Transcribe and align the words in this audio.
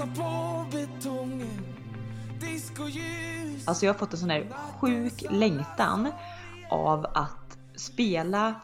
dansar 0.00 0.14
på 0.22 0.64
betongen 0.76 1.64
Discoljus 2.40 3.68
Alltså 3.68 3.86
jag 3.86 3.92
har 3.94 3.98
fått 3.98 4.12
en 4.12 4.18
sån 4.18 4.30
här 4.30 4.46
sjuk 4.80 5.24
längtan 5.30 6.12
av 6.70 7.06
att 7.14 7.58
spela 7.76 8.54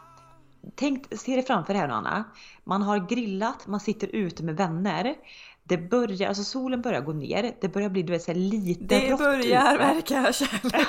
Tänk, 0.75 1.05
se 1.17 1.35
dig 1.35 1.45
framför 1.45 1.73
dig 1.73 1.81
här 1.81 1.87
nu 1.87 1.93
Anna. 1.93 2.23
Man 2.63 2.81
har 2.81 3.07
grillat, 3.09 3.67
man 3.67 3.79
sitter 3.79 4.07
ute 4.07 4.43
med 4.43 4.57
vänner. 4.57 5.15
Det 5.63 5.77
börjar, 5.77 6.27
alltså 6.27 6.43
solen 6.43 6.81
börjar 6.81 7.01
gå 7.01 7.13
ner. 7.13 7.55
Det 7.61 7.69
börjar 7.69 7.89
bli 7.89 8.03
du 8.03 8.11
vet, 8.13 8.23
så 8.23 8.31
här 8.31 8.39
lite 8.39 8.83
Det 8.99 9.11
rått 9.11 9.19
börjar 9.19 9.39
ute. 9.75 9.77
verka 9.77 10.33
kärlek. 10.33 10.87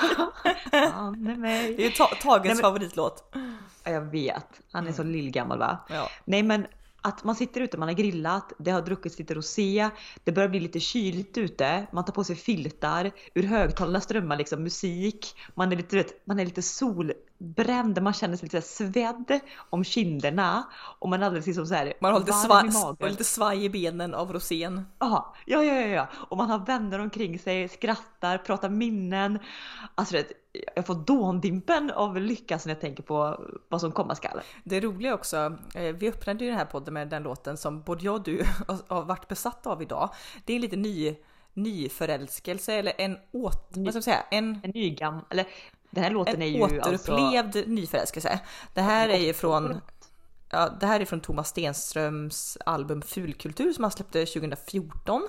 Anne 0.94 1.36
mig. 1.36 1.74
Det 1.76 1.86
är 1.86 1.90
Tages 2.22 2.44
Nej, 2.44 2.54
men- 2.54 2.56
favoritlåt. 2.62 3.30
Ja, 3.84 3.90
Jag 3.90 4.00
vet, 4.00 4.46
han 4.72 4.86
är 4.86 4.92
så 4.92 5.02
lillgammal 5.02 5.58
va? 5.58 5.78
Ja. 5.88 6.08
Nej 6.24 6.42
men 6.42 6.66
att 7.02 7.24
man 7.24 7.34
sitter 7.34 7.60
ute, 7.60 7.78
man 7.78 7.88
har 7.88 7.96
grillat, 7.96 8.52
det 8.58 8.70
har 8.70 8.82
druckits 8.82 9.18
lite 9.18 9.34
rosé, 9.34 9.90
det 10.24 10.32
börjar 10.32 10.48
bli 10.48 10.60
lite 10.60 10.80
kyligt 10.80 11.38
ute, 11.38 11.86
man 11.92 12.04
tar 12.04 12.12
på 12.12 12.24
sig 12.24 12.36
filtar, 12.36 13.10
ur 13.34 13.42
högtalarna 13.42 14.00
strömmar 14.00 14.36
liksom 14.36 14.62
musik, 14.62 15.36
man 15.54 15.72
är 15.72 15.76
lite, 15.76 15.96
vet, 15.96 16.26
man 16.26 16.40
är 16.40 16.44
lite 16.44 16.62
solbränd, 17.38 18.02
man 18.02 18.12
känner 18.12 18.36
sig 18.36 18.46
lite 18.46 18.62
svedd 18.62 19.40
om 19.70 19.84
kinderna 19.84 20.64
och 20.98 21.08
man 21.08 21.22
är 21.22 21.26
alldeles 21.26 21.46
liksom 21.46 21.66
så 21.66 21.74
här 21.74 21.92
Man 22.00 22.12
har 22.12 22.20
lite, 22.20 22.32
svaj, 22.32 23.10
lite 23.10 23.24
svaj 23.24 23.64
i 23.64 23.70
benen 23.70 24.14
av 24.14 24.32
rosén. 24.32 24.86
Ja, 24.98 25.34
ja, 25.46 25.62
ja, 25.62 25.74
ja, 25.80 25.86
ja. 25.86 26.08
Och 26.28 26.36
man 26.36 26.50
har 26.50 26.58
vänner 26.66 26.98
omkring 26.98 27.38
sig, 27.38 27.68
skrattar, 27.68 28.38
pratar 28.38 28.68
minnen. 28.68 29.38
Alltså 29.94 30.14
det, 30.14 30.32
jag 30.76 30.86
får 30.86 30.94
dåndimpen 30.94 31.90
av 31.90 32.16
lycka 32.16 32.58
när 32.64 32.72
jag 32.74 32.80
tänker 32.80 33.02
på 33.02 33.40
vad 33.68 33.80
som 33.80 33.92
komma 33.92 34.14
skall. 34.14 34.40
Det 34.64 34.80
roliga 34.80 35.14
också, 35.14 35.56
eh, 35.74 35.94
vi 35.94 36.08
öppnade 36.08 36.44
ju 36.44 36.50
den 36.50 36.58
här 36.58 36.66
podden 36.66 36.94
med 36.94 37.08
den 37.08 37.22
låten 37.22 37.56
som 37.56 37.82
både 37.82 38.04
jag 38.04 38.14
och 38.14 38.22
du 38.22 38.44
har- 38.88 39.02
varit 39.02 39.28
besatta 39.28 39.70
av 39.70 39.82
idag. 39.82 40.10
Det 40.44 40.52
är 40.52 40.60
lite 40.60 40.76
ny, 40.76 41.16
nyförälskelse 41.54 42.74
eller 42.74 42.92
en 42.98 43.16
åt, 43.32 43.68
vad 43.74 43.88
ska 43.88 43.96
man 43.96 44.02
säga, 44.02 44.22
en, 44.30 44.60
En 44.62 44.70
nygammal, 44.70 45.24
eller 45.30 45.46
den 45.90 46.04
här 46.04 46.10
låten 46.10 46.34
en 46.34 46.42
är 46.42 46.46
ju 46.46 46.62
alltså... 46.62 46.78
återupplevd 46.78 47.68
nyförälskelse. 47.68 48.40
Det 48.74 48.80
här 48.80 49.08
är 49.08 49.18
ju 49.18 49.32
från 49.32 49.80
Ja, 50.50 50.68
det 50.80 50.86
här 50.86 51.00
är 51.00 51.04
från 51.04 51.20
Thomas 51.20 51.48
Stenströms 51.48 52.58
album 52.66 53.02
Fulkultur 53.02 53.72
som 53.72 53.84
han 53.84 53.90
släppte 53.90 54.26
2014. 54.26 55.28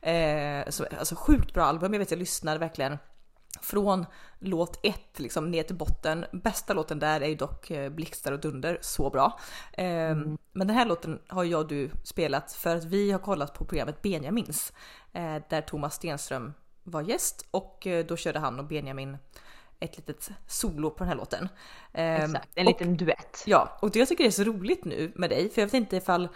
Eh, 0.00 0.68
så, 0.68 0.86
alltså 0.98 1.14
sjukt 1.14 1.54
bra 1.54 1.64
album, 1.64 1.92
jag 1.92 1.98
vet 1.98 2.10
jag 2.10 2.18
lyssnade 2.18 2.58
verkligen 2.58 2.98
från 3.60 4.06
låt 4.38 4.80
1 4.82 5.00
liksom 5.16 5.50
ner 5.50 5.62
till 5.62 5.76
botten. 5.76 6.24
Bästa 6.32 6.74
låten 6.74 6.98
där 6.98 7.20
är 7.20 7.28
ju 7.28 7.34
dock 7.34 7.70
eh, 7.70 7.90
Blixtar 7.90 8.32
och 8.32 8.40
Dunder, 8.40 8.78
så 8.80 9.10
bra. 9.10 9.38
Eh, 9.72 10.16
Men 10.52 10.66
den 10.66 10.70
här 10.70 10.84
låten 10.84 11.20
har 11.28 11.44
jag 11.44 11.60
och 11.60 11.68
du 11.68 11.90
spelat 12.04 12.52
för 12.52 12.76
att 12.76 12.84
vi 12.84 13.10
har 13.10 13.18
kollat 13.18 13.54
på 13.54 13.64
programmet 13.64 14.02
Benjamins 14.02 14.72
eh, 15.12 15.36
där 15.50 15.60
Thomas 15.60 15.94
Stenström 15.94 16.54
var 16.82 17.02
gäst 17.02 17.46
och 17.50 17.86
eh, 17.86 18.06
då 18.06 18.16
körde 18.16 18.38
han 18.38 18.58
och 18.58 18.66
Benjamin 18.66 19.18
ett 19.80 19.96
litet 19.96 20.30
solo 20.46 20.90
på 20.90 20.98
den 20.98 21.08
här 21.08 21.16
låten. 21.16 21.48
Eh, 21.92 22.24
Exakt, 22.24 22.48
en 22.54 22.66
och- 22.66 22.72
liten 22.72 22.96
duett. 22.96 23.42
Ja, 23.46 23.78
och 23.82 23.90
det 23.90 23.98
jag 23.98 24.08
tycker 24.08 24.24
är 24.24 24.30
så 24.30 24.44
roligt 24.44 24.84
nu 24.84 25.12
med 25.14 25.30
dig, 25.30 25.50
för 25.50 25.60
jag 25.62 25.66
vet 25.66 25.74
inte 25.74 25.96
ifall 25.96 26.28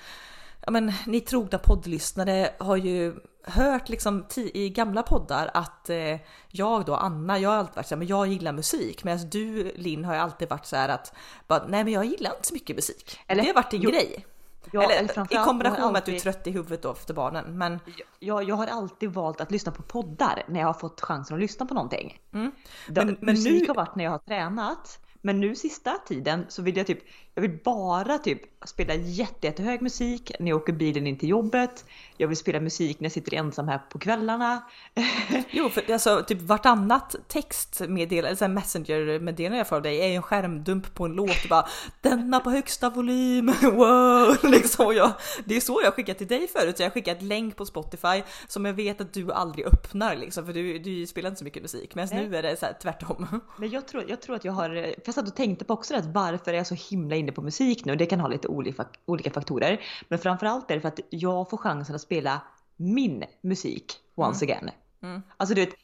Ja, 0.66 0.70
men 0.70 0.92
ni 1.06 1.20
trogna 1.20 1.58
poddlyssnare 1.58 2.50
har 2.58 2.76
ju 2.76 3.14
hört 3.42 3.88
liksom 3.88 4.26
i 4.36 4.68
gamla 4.70 5.02
poddar 5.02 5.50
att 5.54 5.90
eh, 5.90 6.16
jag 6.48 6.84
då, 6.84 6.94
Anna, 6.94 7.38
jag 7.38 7.50
har 7.50 7.56
alltid 7.56 7.76
varit 7.76 7.86
så 7.86 7.94
här, 7.94 7.98
men 7.98 8.08
jag 8.08 8.26
gillar 8.26 8.52
musik. 8.52 9.04
Medan 9.04 9.30
du, 9.30 9.72
Linn, 9.76 10.04
har 10.04 10.14
ju 10.14 10.20
alltid 10.20 10.48
varit 10.48 10.66
så 10.66 10.76
här 10.76 10.88
att, 10.88 11.12
bara, 11.46 11.66
nej 11.68 11.84
men 11.84 11.92
jag 11.92 12.04
gillar 12.04 12.30
inte 12.30 12.48
så 12.48 12.54
mycket 12.54 12.76
musik. 12.76 13.18
Eller- 13.26 13.42
det 13.42 13.48
har 13.48 13.54
varit 13.54 13.70
din 13.70 13.82
jo, 13.82 13.90
grej. 13.90 14.26
Ja, 14.72 14.90
eller, 14.90 15.32
I 15.32 15.36
kombination 15.44 15.92
med 15.92 15.98
att 15.98 16.06
du 16.06 16.14
är 16.14 16.18
trött 16.20 16.46
i 16.46 16.50
huvudet 16.50 16.82
då 16.82 16.92
efter 16.92 17.14
barnen. 17.14 17.58
Men 17.58 17.80
Jag, 18.18 18.42
jag 18.44 18.54
har 18.56 18.66
alltid 18.66 19.10
valt 19.10 19.40
att 19.40 19.50
lyssna 19.50 19.72
på 19.72 19.82
poddar 19.82 20.42
när 20.48 20.60
jag 20.60 20.66
har 20.66 20.74
fått 20.74 21.00
chansen 21.00 21.34
att 21.34 21.40
lyssna 21.40 21.66
på 21.66 21.74
någonting. 21.74 22.20
Mm. 22.32 22.52
Men- 22.88 23.06
men 23.06 23.16
musik 23.20 23.60
nu- 23.62 23.68
har 23.68 23.74
varit 23.74 23.94
när 23.96 24.04
jag 24.04 24.10
har 24.10 24.18
tränat. 24.18 24.98
Men 25.24 25.40
nu 25.40 25.54
sista 25.54 25.98
tiden 26.06 26.46
så 26.48 26.62
vill 26.62 26.76
jag 26.76 26.86
typ, 26.86 26.98
jag 27.34 27.42
vill 27.42 27.58
bara 27.64 28.18
typ 28.18 28.42
spela 28.64 28.94
jätte, 28.94 29.46
jättehög 29.46 29.82
musik 29.82 30.32
när 30.40 30.48
jag 30.48 30.56
åker 30.56 30.72
bilen 30.72 31.06
in 31.06 31.18
till 31.18 31.28
jobbet. 31.28 31.84
Jag 32.16 32.28
vill 32.28 32.36
spela 32.36 32.60
musik 32.60 33.00
när 33.00 33.04
jag 33.04 33.12
sitter 33.12 33.34
ensam 33.34 33.68
här 33.68 33.78
på 33.78 33.98
kvällarna. 33.98 34.62
Jo, 35.50 35.68
för 35.68 35.92
alltså 35.92 36.22
typ 36.26 36.40
vartannat 36.40 37.16
textmeddelande, 37.28 38.48
messenger-meddelande 38.48 39.58
jag 39.58 39.68
får 39.68 39.76
av 39.76 39.82
dig 39.82 40.00
är 40.00 40.16
en 40.16 40.22
skärmdump 40.22 40.94
på 40.94 41.04
en 41.04 41.12
låt 41.12 41.48
bara 41.48 41.66
denna 42.00 42.40
på 42.40 42.50
högsta 42.50 42.90
volym, 42.90 43.46
wow! 43.62 44.36
Liksom, 44.42 44.94
jag, 44.94 45.12
det 45.44 45.56
är 45.56 45.60
så 45.60 45.80
jag 45.84 45.94
skickar 45.94 46.14
till 46.14 46.26
dig 46.26 46.48
förut, 46.48 46.76
så 46.76 46.82
jag 46.82 46.92
skickar 46.92 47.12
ett 47.12 47.22
länk 47.22 47.56
på 47.56 47.66
Spotify 47.66 48.22
som 48.48 48.64
jag 48.64 48.74
vet 48.74 49.00
att 49.00 49.12
du 49.12 49.32
aldrig 49.32 49.66
öppnar 49.66 50.16
liksom, 50.16 50.46
för 50.46 50.52
du, 50.52 50.78
du 50.78 51.06
spelar 51.06 51.28
inte 51.28 51.38
så 51.38 51.44
mycket 51.44 51.62
musik. 51.62 51.94
Men 51.94 52.08
nu 52.08 52.36
är 52.36 52.42
det 52.42 52.56
så 52.56 52.66
här 52.66 52.76
tvärtom. 52.82 53.40
Men 53.56 53.70
jag 53.70 53.88
tror, 53.88 54.04
jag 54.08 54.22
tror 54.22 54.36
att 54.36 54.44
jag 54.44 54.52
har, 54.52 54.94
jag 55.16 55.24
satt 55.24 55.32
och 55.32 55.36
tänkte 55.36 55.64
på 55.64 55.74
också 55.74 55.96
att 55.96 56.06
varför 56.06 56.52
är 56.52 56.56
jag 56.56 56.66
så 56.66 56.74
himla 56.90 57.16
inne 57.16 57.32
på 57.32 57.42
musik 57.42 57.84
nu? 57.84 57.96
Det 57.96 58.06
kan 58.06 58.20
ha 58.20 58.28
lite 58.28 58.48
olika, 58.48 59.30
faktorer. 59.30 59.80
Men 60.08 60.18
framförallt 60.18 60.70
är 60.70 60.74
det 60.74 60.80
för 60.80 60.88
att 60.88 61.00
jag 61.10 61.50
får 61.50 61.56
chansen 61.56 61.94
att 61.94 62.00
spela 62.00 62.40
min 62.76 63.24
musik 63.40 63.92
once 64.14 64.44
again. 64.44 64.70
Mm. 65.02 65.22
Alltså 65.36 65.54
du 65.54 65.60
vet, 65.60 65.74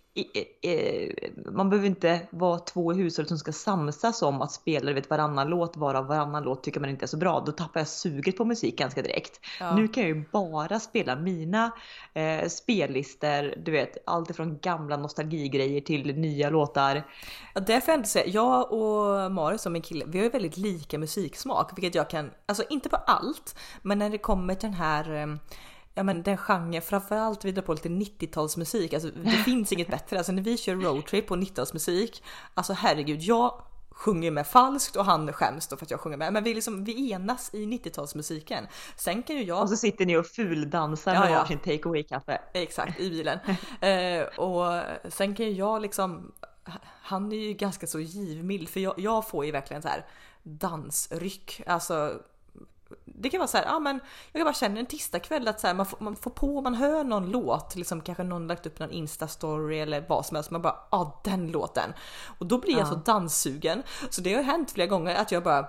man 1.52 1.70
behöver 1.70 1.88
inte 1.88 2.20
vara 2.30 2.58
två 2.58 2.92
i 2.92 2.96
hushållet 2.96 3.28
som 3.28 3.38
ska 3.38 3.52
samsas 3.52 4.22
om 4.22 4.42
att 4.42 4.52
spela 4.52 4.92
vet, 4.92 5.10
varannan 5.10 5.48
låt, 5.48 5.76
varav 5.76 6.06
varannan 6.06 6.42
låt 6.42 6.62
tycker 6.62 6.80
man 6.80 6.90
inte 6.90 7.04
är 7.04 7.06
så 7.06 7.16
bra. 7.16 7.42
Då 7.46 7.52
tappar 7.52 7.80
jag 7.80 7.88
suget 7.88 8.36
på 8.36 8.44
musik 8.44 8.78
ganska 8.78 9.02
direkt. 9.02 9.40
Ja. 9.60 9.76
Nu 9.76 9.88
kan 9.88 10.02
jag 10.02 10.16
ju 10.16 10.24
bara 10.32 10.80
spela 10.80 11.16
mina 11.16 11.72
eh, 12.14 12.48
spellistor, 12.48 13.64
du 13.64 13.72
vet 13.72 13.96
allt 14.06 14.30
ifrån 14.30 14.58
gamla 14.58 14.96
nostalgigrejer 14.96 15.80
till 15.80 16.16
nya 16.16 16.50
låtar. 16.50 17.02
Ja, 17.54 17.60
det 17.60 17.80
får 17.80 17.92
jag 17.92 17.98
inte 17.98 18.08
säga. 18.08 18.26
Jag 18.26 18.72
och 18.72 19.32
Marius 19.32 19.62
som 19.62 19.72
min 19.72 19.82
kille, 19.82 20.04
vi 20.08 20.18
har 20.18 20.24
ju 20.24 20.30
väldigt 20.30 20.56
lika 20.56 20.98
musiksmak, 20.98 21.70
vilket 21.76 21.94
jag 21.94 22.10
kan, 22.10 22.30
alltså 22.46 22.64
inte 22.70 22.88
på 22.88 22.96
allt, 22.96 23.54
men 23.82 23.98
när 23.98 24.10
det 24.10 24.18
kommer 24.18 24.54
till 24.54 24.68
den 24.68 24.78
här 24.78 25.14
eh, 25.14 25.26
Ja 25.94 26.02
men 26.02 26.22
den 26.22 26.36
genren, 26.36 26.82
framförallt 26.82 27.44
vi 27.44 27.52
drar 27.52 27.62
på 27.62 27.72
lite 27.72 27.88
90-talsmusik, 27.88 28.94
alltså 28.94 29.10
det 29.10 29.30
finns 29.44 29.72
inget 29.72 29.88
bättre. 29.88 30.18
Alltså 30.18 30.32
när 30.32 30.42
vi 30.42 30.56
kör 30.56 30.74
roadtrip 30.74 31.26
på 31.26 31.36
90-talsmusik, 31.36 32.22
alltså 32.54 32.72
herregud, 32.72 33.22
jag 33.22 33.62
sjunger 34.00 34.30
med 34.30 34.46
falskt 34.46 34.96
och 34.96 35.04
han 35.04 35.32
skäms 35.32 35.68
då 35.68 35.76
för 35.76 35.84
att 35.84 35.90
jag 35.90 36.00
sjunger 36.00 36.16
med. 36.16 36.32
Men 36.32 36.44
vi, 36.44 36.54
liksom, 36.54 36.84
vi 36.84 37.12
enas 37.12 37.54
i 37.54 37.66
90-talsmusiken. 37.66 38.66
Sen 38.96 39.22
kan 39.22 39.36
ju 39.36 39.42
jag 39.42 39.62
Och 39.62 39.68
så 39.68 39.76
sitter 39.76 40.06
ni 40.06 40.16
och 40.16 40.26
fuldansar 40.26 41.14
Ja, 41.14 41.20
med 41.20 41.32
ja. 41.32 41.38
varsin 41.38 41.58
take 41.58 41.88
away 41.88 42.02
kaffe. 42.02 42.40
Exakt, 42.52 43.00
i 43.00 43.10
bilen. 43.10 43.38
eh, 43.80 44.22
och 44.38 44.82
sen 45.08 45.34
kan 45.34 45.46
ju 45.46 45.52
jag 45.52 45.82
liksom, 45.82 46.32
han 47.02 47.32
är 47.32 47.36
ju 47.36 47.52
ganska 47.52 47.86
så 47.86 48.00
givmild 48.00 48.68
för 48.68 48.80
jag, 48.80 48.94
jag 48.96 49.28
får 49.28 49.44
ju 49.46 49.52
verkligen 49.52 49.82
så 49.82 49.88
här 49.88 50.06
dansryck. 50.42 51.62
Alltså 51.66 52.20
det 53.04 53.30
kan 53.30 53.38
vara 53.38 53.48
så 53.48 53.56
här, 53.56 53.64
ja 53.64 53.78
men 53.78 54.00
jag 54.32 54.44
bara 54.44 54.54
känna 54.54 54.80
en 54.80 54.86
tisdagkväll 54.86 55.48
att 55.48 55.60
så 55.60 55.66
här, 55.66 55.74
man, 55.74 55.86
får, 55.86 55.98
man 56.00 56.16
får 56.16 56.30
på, 56.30 56.60
man 56.60 56.74
hör 56.74 57.04
någon 57.04 57.30
låt, 57.30 57.76
liksom 57.76 58.00
kanske 58.00 58.22
någon 58.22 58.46
lagt 58.46 58.66
upp 58.66 58.78
någon 58.78 58.90
instastory 58.90 59.78
eller 59.78 60.04
vad 60.08 60.26
som 60.26 60.34
helst, 60.34 60.50
man 60.50 60.62
bara, 60.62 60.76
ja 60.90 61.20
den 61.24 61.50
låten. 61.50 61.92
Och 62.38 62.46
då 62.46 62.58
blir 62.58 62.72
jag 62.72 62.80
Ja. 62.80 62.86
så 62.86 62.94
danssugen. 62.94 63.82
Så 64.10 64.20
det 64.20 64.34
har 64.34 64.42
hänt 64.42 64.70
flera 64.70 64.86
gånger 64.88 65.14
att 65.14 65.32
jag 65.32 65.42
bara, 65.42 65.66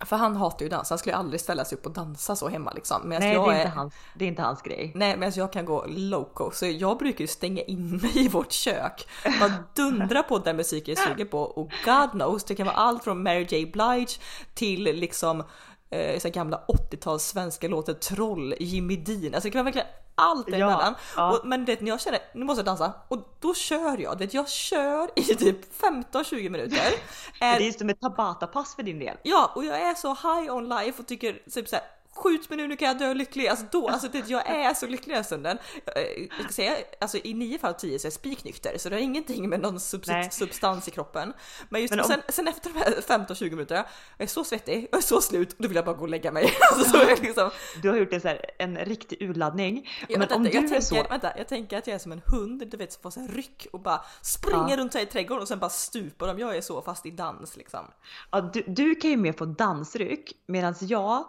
för 0.00 0.16
han 0.16 0.36
hatar 0.36 0.62
ju 0.64 0.68
dans, 0.68 0.90
han 0.90 0.98
skulle 0.98 1.16
aldrig 1.16 1.40
ställa 1.40 1.64
sig 1.64 1.78
upp 1.78 1.86
och 1.86 1.92
dansa 1.92 2.36
så 2.36 2.48
hemma 2.48 2.72
liksom. 2.72 3.02
Men 3.04 3.20
Nej, 3.20 3.32
jag 3.34 3.48
det 3.48 3.54
är, 3.54 3.58
inte 3.64 3.68
hans, 3.78 3.94
det 4.14 4.24
är 4.24 4.28
inte 4.28 4.42
hans 4.42 4.62
grej. 4.62 4.92
Nej 4.94 5.16
men 5.16 5.32
jag 5.34 5.52
kan 5.52 5.64
gå 5.64 5.84
loco 5.88 6.50
så 6.50 6.66
jag 6.66 6.98
brukar 6.98 7.20
ju 7.20 7.28
stänga 7.28 7.62
in 7.62 7.96
mig 7.96 8.24
i 8.24 8.28
vårt 8.28 8.52
kök. 8.52 9.08
Bara 9.40 9.52
dundra 9.74 10.22
på 10.22 10.38
den 10.38 10.56
musiken 10.56 10.94
jag 10.94 11.04
är 11.04 11.08
sugen 11.10 11.28
på 11.28 11.40
och 11.40 11.70
God 11.84 12.10
knows 12.10 12.44
det 12.44 12.54
kan 12.54 12.66
vara 12.66 12.76
allt 12.76 13.04
från 13.04 13.22
Mary 13.22 13.46
J 13.50 13.66
Blige 13.66 14.12
till 14.54 14.82
liksom 14.84 15.44
eh, 15.90 16.18
så 16.18 16.28
gamla 16.28 16.64
80-tals 16.68 17.24
svenska 17.24 17.68
låtar 17.68 17.92
Troll, 17.92 18.54
Jimmy 18.60 18.96
Dean. 18.96 19.34
Alltså 19.34 19.48
det 19.48 19.50
kan 19.50 19.58
vara 19.58 19.64
verkligen 19.64 19.88
allt 20.14 20.46
däremellan. 20.46 20.94
ja. 21.16 21.32
Och, 21.32 21.46
men 21.46 21.64
det, 21.64 21.80
när 21.80 21.88
jag 21.88 22.00
känner 22.00 22.20
nu 22.34 22.44
måste 22.44 22.58
jag 22.58 22.66
dansa 22.66 22.92
och 23.08 23.18
då 23.40 23.54
kör 23.54 23.98
jag. 23.98 24.18
Det, 24.18 24.34
jag 24.34 24.48
kör 24.48 25.10
i 25.16 25.22
typ 25.22 25.80
15-20 25.82 26.48
minuter. 26.48 26.76
Det 27.38 27.44
är 27.44 27.56
Är, 27.56 27.60
ju 27.60 27.72
som 27.72 27.90
ett 27.90 28.00
Tabata-pass 28.00 28.74
för 28.74 28.82
din 28.82 28.98
del. 28.98 29.16
Ja, 29.22 29.52
och 29.54 29.64
jag 29.64 29.80
är 29.80 29.94
så 29.94 30.08
high 30.08 30.54
on 30.54 30.68
life 30.68 31.02
och 31.02 31.06
tycker 31.06 31.42
typ 31.50 31.68
såhär 31.68 31.84
Skjut 32.22 32.48
mig 32.48 32.56
nu, 32.56 32.68
nu 32.68 32.76
kan 32.76 32.88
jag 32.88 32.98
dö 32.98 33.14
lycklig. 33.14 33.46
Alltså 33.48 33.66
då, 33.72 33.88
alltså 33.88 34.08
det, 34.08 34.28
jag 34.28 34.48
är 34.48 34.74
så 34.74 34.86
lycklig 34.86 35.16
den 35.16 35.24
stunden. 35.24 35.58
Eh, 35.96 36.02
Jag 36.38 36.44
ska 36.44 36.52
säga, 36.52 36.76
alltså 37.00 37.18
i 37.24 37.34
nio 37.34 37.58
fall 37.58 37.70
av 37.70 37.78
tio 37.78 37.98
så 37.98 38.06
är 38.06 38.06
jag 38.06 38.12
spiknykter 38.12 38.78
så 38.78 38.88
det 38.88 38.96
har 38.96 39.00
ingenting 39.00 39.48
med 39.48 39.60
någon 39.60 39.78
subs- 39.78 40.04
Nej. 40.06 40.30
substans 40.30 40.88
i 40.88 40.90
kroppen. 40.90 41.32
Men 41.68 41.80
just 41.82 41.90
Men 41.94 42.00
om- 42.00 42.06
sen, 42.06 42.22
sen 42.28 42.48
efter 42.48 42.70
de 42.72 42.78
här 42.78 43.00
15-20 43.18 43.50
minuterna, 43.50 43.84
jag 44.16 44.24
är 44.24 44.28
så 44.28 44.44
svettig, 44.44 44.88
jag 44.90 44.98
är 44.98 45.02
så 45.02 45.20
slut 45.20 45.54
då 45.58 45.68
vill 45.68 45.76
jag 45.76 45.84
bara 45.84 45.96
gå 45.96 46.02
och 46.02 46.08
lägga 46.08 46.32
mig. 46.32 46.52
Alltså, 46.72 47.22
liksom, 47.22 47.50
Du 47.82 47.88
har 47.88 47.96
gjort 47.96 48.12
en, 48.12 48.20
så 48.20 48.28
här, 48.28 48.44
en 48.58 48.76
riktig 48.76 49.22
urladdning. 49.22 49.88
Ja, 50.00 50.06
men 50.08 50.18
vänta, 50.20 50.34
om 50.34 50.42
du 50.42 50.50
jag, 50.50 50.64
är 50.64 50.68
tänker, 50.68 50.80
så... 50.86 51.02
vänta, 51.10 51.32
jag 51.38 51.48
tänker 51.48 51.78
att 51.78 51.86
jag 51.86 51.94
är 51.94 51.98
som 51.98 52.12
en 52.12 52.22
hund, 52.26 52.68
du 52.70 52.76
vet, 52.76 52.92
som 52.92 53.02
får 53.02 53.10
så 53.10 53.20
här 53.20 53.28
ryck 53.28 53.66
och 53.72 53.80
bara 53.80 54.00
springer 54.22 54.70
Ja. 54.70 54.76
runt 54.76 54.94
här 54.94 55.02
i 55.02 55.06
trädgården 55.06 55.42
och 55.42 55.48
sen 55.48 55.58
bara 55.58 55.70
stupar 55.70 56.26
de. 56.26 56.38
Jag 56.38 56.56
är 56.56 56.60
så 56.60 56.82
fast 56.82 57.06
i 57.06 57.10
dans 57.10 57.56
liksom. 57.56 57.86
Ja, 58.30 58.40
du, 58.40 58.62
du 58.66 58.94
kan 58.94 59.10
ju 59.10 59.16
mer 59.16 59.32
få 59.32 59.44
dansryck 59.44 60.32
medan 60.46 60.74
jag 60.80 61.24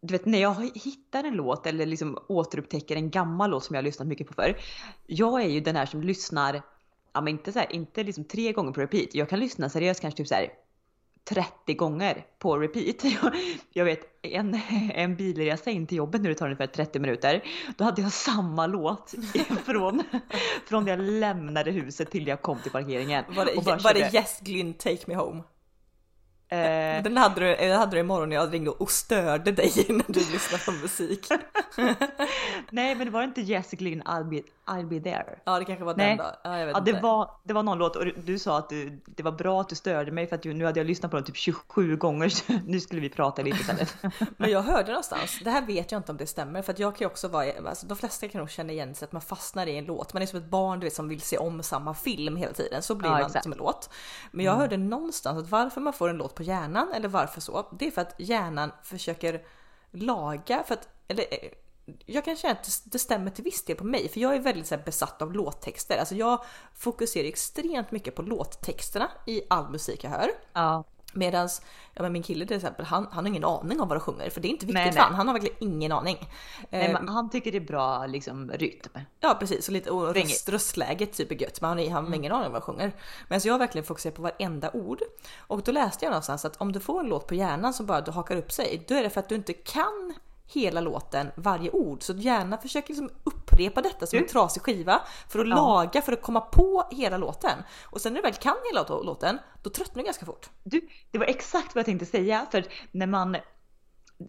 du 0.00 0.12
vet 0.12 0.26
när 0.26 0.38
jag 0.38 0.70
hittar 0.74 1.24
en 1.24 1.34
låt 1.34 1.66
eller 1.66 1.86
liksom 1.86 2.18
återupptäcker 2.28 2.96
en 2.96 3.10
gammal 3.10 3.50
låt 3.50 3.64
som 3.64 3.74
jag 3.74 3.82
har 3.82 3.84
lyssnat 3.84 4.08
mycket 4.08 4.26
på 4.26 4.34
förr. 4.34 4.56
Jag 5.06 5.42
är 5.42 5.48
ju 5.48 5.60
den 5.60 5.76
här 5.76 5.86
som 5.86 6.02
lyssnar, 6.02 6.62
ja 7.12 7.20
men 7.20 7.28
inte 7.28 7.52
så 7.52 7.58
här, 7.58 7.72
inte 7.72 8.02
liksom 8.02 8.24
tre 8.24 8.52
gånger 8.52 8.72
på 8.72 8.80
repeat. 8.80 9.14
Jag 9.14 9.28
kan 9.28 9.40
lyssna 9.40 9.68
seriöst 9.68 10.00
kanske 10.00 10.16
typ 10.16 10.28
så 10.28 10.34
här 10.34 10.48
30 11.28 11.74
gånger 11.74 12.26
på 12.38 12.58
repeat. 12.58 13.04
Jag, 13.22 13.34
jag 13.72 13.84
vet 13.84 14.00
en, 14.22 14.60
en 14.94 15.16
bilresa 15.16 15.70
in 15.70 15.86
till 15.86 15.98
jobbet 15.98 16.20
nu 16.20 16.28
det 16.28 16.34
tar 16.34 16.46
ungefär 16.46 16.66
30 16.66 16.98
minuter. 16.98 17.44
Då 17.76 17.84
hade 17.84 18.02
jag 18.02 18.12
samma 18.12 18.66
låt 18.66 19.14
från, 19.64 20.02
från 20.66 20.86
jag 20.86 21.00
lämnade 21.00 21.70
huset 21.70 22.10
till 22.10 22.26
jag 22.26 22.42
kom 22.42 22.58
till 22.62 22.72
parkeringen. 22.72 23.24
Var 23.36 23.44
det, 23.44 23.82
var 23.84 23.94
det 23.94 24.14
Yes 24.14 24.40
Glyn 24.40 24.74
Take 24.74 25.04
Me 25.06 25.14
Home? 25.14 25.42
Eh, 26.50 27.02
Den 27.02 27.16
hade 27.16 27.40
du, 27.40 27.56
den 27.56 27.78
hade 27.78 27.96
du 27.96 28.00
imorgon 28.00 28.28
när 28.28 28.36
jag 28.36 28.52
ringde 28.54 28.70
och 28.70 28.90
störde 28.90 29.52
dig 29.52 29.72
när 29.88 30.04
du 30.12 30.20
lyssnade 30.20 30.64
på 30.64 30.72
musik. 30.72 31.26
nej 32.70 32.94
men 32.94 33.06
det 33.06 33.10
var 33.12 33.22
inte 33.22 33.40
Jess 33.40 33.70
Glynn 33.70 34.02
I'll 34.02 34.24
be, 34.30 34.42
I'll 34.66 34.88
be 34.88 35.00
there. 35.00 35.38
Ja 35.44 35.58
det 35.58 35.64
kanske 35.64 35.84
var 35.84 35.94
Nej. 35.96 36.08
den 36.08 36.16
då. 36.16 36.24
Ja, 36.44 36.58
Ja, 36.58 36.80
det 36.80 36.92
var, 36.92 37.30
det 37.44 37.52
var 37.54 37.62
någon 37.62 37.78
låt 37.78 37.96
och 37.96 38.04
du 38.06 38.38
sa 38.38 38.58
att 38.58 38.68
du, 38.68 39.00
det 39.06 39.22
var 39.22 39.32
bra 39.32 39.60
att 39.60 39.68
du 39.68 39.74
störde 39.74 40.10
mig 40.12 40.26
för 40.26 40.36
att 40.36 40.44
nu 40.44 40.64
hade 40.64 40.80
jag 40.80 40.86
lyssnat 40.86 41.10
på 41.10 41.16
den 41.16 41.24
typ 41.24 41.36
27 41.36 41.96
gånger 41.96 42.28
så 42.28 42.52
nu 42.66 42.80
skulle 42.80 43.00
vi 43.00 43.08
prata 43.08 43.42
lite 43.42 43.58
istället. 43.60 43.96
Men 44.36 44.50
jag 44.50 44.62
hörde 44.62 44.88
någonstans, 44.88 45.40
det 45.44 45.50
här 45.50 45.66
vet 45.66 45.92
jag 45.92 45.98
inte 45.98 46.12
om 46.12 46.18
det 46.18 46.26
stämmer 46.26 46.62
för 46.62 46.72
att 46.72 46.78
jag 46.78 46.96
kan 46.96 47.04
ju 47.04 47.06
också 47.06 47.28
vara, 47.28 47.46
alltså 47.68 47.86
de 47.86 47.96
flesta 47.96 48.28
kan 48.28 48.38
nog 48.38 48.50
känna 48.50 48.72
igen 48.72 48.94
sig 48.94 49.06
att 49.06 49.12
man 49.12 49.22
fastnar 49.22 49.66
i 49.66 49.78
en 49.78 49.84
låt. 49.84 50.12
Man 50.12 50.22
är 50.22 50.26
som 50.26 50.38
ett 50.38 50.50
barn 50.50 50.80
du 50.80 50.84
vet 50.86 50.94
som 50.94 51.08
vill 51.08 51.20
se 51.20 51.38
om 51.38 51.62
samma 51.62 51.94
film 51.94 52.36
hela 52.36 52.52
tiden, 52.52 52.82
så 52.82 52.94
blir 52.94 53.08
Ja, 53.08 53.12
man 53.12 53.26
exakt. 53.26 53.42
som 53.42 53.52
en 53.52 53.58
låt. 53.58 53.90
Men 54.30 54.44
jag 54.44 54.52
hörde 54.54 54.76
någonstans 54.76 55.38
att 55.44 55.50
varför 55.50 55.80
man 55.80 55.92
får 55.92 56.08
en 56.08 56.16
låt 56.16 56.34
på 56.38 56.42
hjärnan 56.42 56.92
eller 56.94 57.08
varför 57.08 57.40
så, 57.40 57.66
det 57.78 57.86
är 57.86 57.90
för 57.90 58.02
att 58.02 58.14
hjärnan 58.18 58.70
försöker 58.82 59.42
laga 59.90 60.62
för 60.66 60.74
att, 60.74 60.88
eller 61.08 61.22
eh, 61.30 61.50
jag 62.06 62.24
kan 62.24 62.36
känna 62.36 62.52
att 62.52 62.64
det- 62.64 62.90
det 62.92 62.98
stämmer 62.98 63.30
till 63.30 63.44
viss 63.44 63.64
del 63.64 63.76
på 63.76 63.84
mig, 63.84 64.08
för 64.08 64.20
jag 64.20 64.34
är 64.34 64.40
väldigt 64.40 64.66
så 64.66 64.74
här, 64.76 64.82
besatt 64.84 65.22
av 65.22 65.32
låttexter. 65.32 65.98
Alltså 65.98 66.14
jag 66.14 66.44
fokuserar 66.74 67.24
extremt 67.28 67.90
mycket 67.90 68.14
på 68.14 68.22
låttexterna 68.22 69.10
i 69.26 69.42
all 69.50 69.70
musik 69.70 70.04
jag 70.04 70.10
hör. 70.10 70.30
Ja. 70.52 70.84
Medans 71.12 71.62
ja, 71.94 72.02
men 72.02 72.12
min 72.12 72.22
kille 72.22 72.46
till 72.46 72.56
exempel, 72.56 72.84
han, 72.84 73.06
han 73.10 73.24
har 73.24 73.28
ingen 73.28 73.44
aning 73.44 73.80
om 73.80 73.88
vad 73.88 73.98
de 73.98 74.00
sjunger 74.00 74.30
för 74.30 74.40
det 74.40 74.48
är 74.48 74.50
inte 74.50 74.66
viktigt 74.66 74.84
Nej, 74.84 74.92
för 74.92 75.00
han. 75.00 75.14
Han 75.14 75.26
har 75.26 75.34
verkligen 75.34 75.56
ingen 75.60 75.92
aning. 75.92 76.28
Nej, 76.70 76.92
men 76.92 77.08
han 77.08 77.30
tycker 77.30 77.52
det 77.52 77.58
är 77.58 77.66
bra 77.66 78.06
liksom 78.06 78.50
rytm. 78.50 78.98
Ja 79.20 79.36
precis, 79.40 79.68
och 79.68 79.72
lite 79.72 79.90
och 79.90 80.14
röst, 80.14 80.48
röstläget 80.48 81.12
typ 81.12 81.30
är 81.30 81.42
gött 81.42 81.60
men 81.60 81.68
han, 81.70 81.78
han 81.78 81.92
har 81.92 82.00
Mm. 82.00 82.14
ingen 82.14 82.32
aning 82.32 82.46
om 82.46 82.52
vad 82.52 82.62
de 82.62 82.64
sjunger. 82.64 82.92
Men 83.28 83.40
så 83.40 83.48
jag 83.48 83.58
verkligen 83.58 83.84
fokuserat 83.84 84.14
på 84.14 84.22
varenda 84.22 84.70
ord. 84.72 84.98
Och 85.38 85.62
då 85.62 85.72
läste 85.72 86.04
jag 86.04 86.10
någonstans 86.10 86.44
att 86.44 86.56
om 86.56 86.72
du 86.72 86.80
får 86.80 87.00
en 87.00 87.06
låt 87.06 87.26
på 87.26 87.34
hjärnan 87.34 87.74
som 87.74 87.86
bara 87.86 88.00
du 88.00 88.10
hakar 88.10 88.36
upp 88.36 88.52
sig, 88.52 88.84
då 88.88 88.94
är 88.94 89.02
det 89.02 89.10
för 89.10 89.20
att 89.20 89.28
du 89.28 89.34
inte 89.34 89.52
kan 89.52 90.14
hela 90.52 90.80
låten, 90.80 91.30
varje 91.36 91.70
ord. 91.70 92.02
Så 92.02 92.12
hjärnan 92.12 92.58
försöker 92.58 92.88
liksom 92.88 93.10
upprepa 93.24 93.82
detta 93.82 94.06
som 94.06 94.16
en 94.16 94.22
Du- 94.22 94.28
trasig 94.28 94.62
skiva 94.62 95.02
för 95.28 95.38
att 95.38 95.48
Ja. 95.48 95.54
laga, 95.56 96.02
för 96.02 96.12
att 96.12 96.22
komma 96.22 96.40
på 96.40 96.88
hela 96.90 97.16
låten. 97.16 97.62
Och 97.84 98.00
sen 98.00 98.12
när 98.12 98.20
du 98.20 98.28
väl 98.28 98.34
kan 98.34 98.54
hela 98.72 98.84
lå- 98.84 99.04
låten, 99.04 99.38
då 99.62 99.70
tröttnar 99.70 100.02
du 100.02 100.04
ganska 100.04 100.26
fort. 100.26 100.50
Du, 100.64 100.88
det 101.10 101.18
var 101.18 101.26
exakt 101.26 101.74
vad 101.74 101.80
jag 101.80 101.86
tänkte 101.86 102.06
säga 102.06 102.46
för 102.50 102.64
när 102.92 103.06
man 103.06 103.36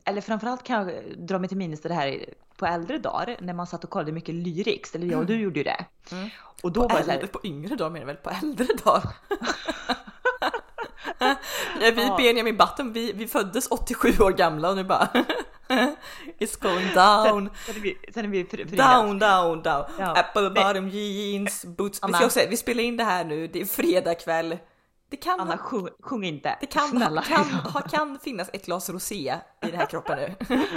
eller 0.05 0.21
framförallt 0.21 0.63
kan 0.63 0.89
jag 0.89 1.03
dra 1.27 1.39
mig 1.39 1.47
till 1.49 1.57
minnes 1.57 1.81
det 1.81 1.93
här 1.93 2.25
på 2.57 2.65
äldre 2.65 2.97
dagar 2.97 3.37
när 3.41 3.53
man 3.53 3.67
satt 3.67 3.83
och 3.83 3.89
kollade 3.89 4.11
mycket 4.11 4.35
lyrics, 4.35 4.95
eller 4.95 5.07
jag 5.07 5.19
och 5.19 5.25
du 5.25 5.35
gjorde 5.41 5.59
ju 5.59 5.63
det. 5.63 5.85
Mm. 6.11 6.29
Och 6.63 6.71
då 6.71 6.81
var 6.81 6.87
det 6.89 6.93
så 7.03 7.11
Äldre, 7.11 7.25
här, 7.25 7.33
på 7.33 7.39
yngre 7.43 7.75
dagar 7.75 7.89
menar 7.89 7.99
jag 8.01 8.05
väl, 8.07 8.15
på 8.15 8.29
äldre 8.29 8.67
dagar. 8.83 9.03
Vi 11.79 12.05
Ja. 12.07 12.15
Benjamin 12.17 12.57
Button, 12.57 12.93
vi, 12.93 13.11
vi 13.13 13.27
föddes 13.27 13.67
87 13.67 14.09
år 14.19 14.31
gamla 14.31 14.69
och 14.69 14.75
nu 14.75 14.83
bara 14.83 15.09
It's 16.39 16.61
going 16.61 16.93
down, 16.93 17.49
sen 17.65 17.75
är 17.75 17.79
vi, 17.79 17.97
sen 18.13 18.25
är 18.25 18.29
vi 18.29 18.45
fri- 18.45 18.63
down, 18.63 19.19
down, 19.19 19.61
down. 19.63 19.83
Ja. 19.99 20.05
Apple 20.19 20.49
bottom 20.49 20.89
jeans, 20.89 21.65
boots. 21.65 21.99
Vi, 21.99 22.05
Anna. 22.05 22.17
ska 22.17 22.25
också, 22.25 22.39
vi 22.49 22.57
spelar 22.57 22.83
in 22.83 22.97
det 22.97 23.03
här 23.03 23.23
nu, 23.25 23.47
det 23.47 23.61
är 23.61 23.65
fredag 23.65 24.15
kväll. 24.15 24.57
Det 25.09 25.17
kan, 25.17 25.39
Anna 25.39 25.57
sjung, 25.57 25.89
sjung 26.03 26.23
inte. 26.23 26.57
det 26.61 26.65
kan, 26.65 26.87
Snälla. 26.89 27.21
kan, 27.21 27.43
ha, 27.73 27.81
kan 27.81 28.19
finnas 28.23 28.49
ett 28.53 28.65
glas 28.65 28.89
rosé 28.89 29.35
i 29.61 29.65
den 29.67 29.75
här 29.79 29.85
kroppen 29.85 30.17
nu. 30.19 30.57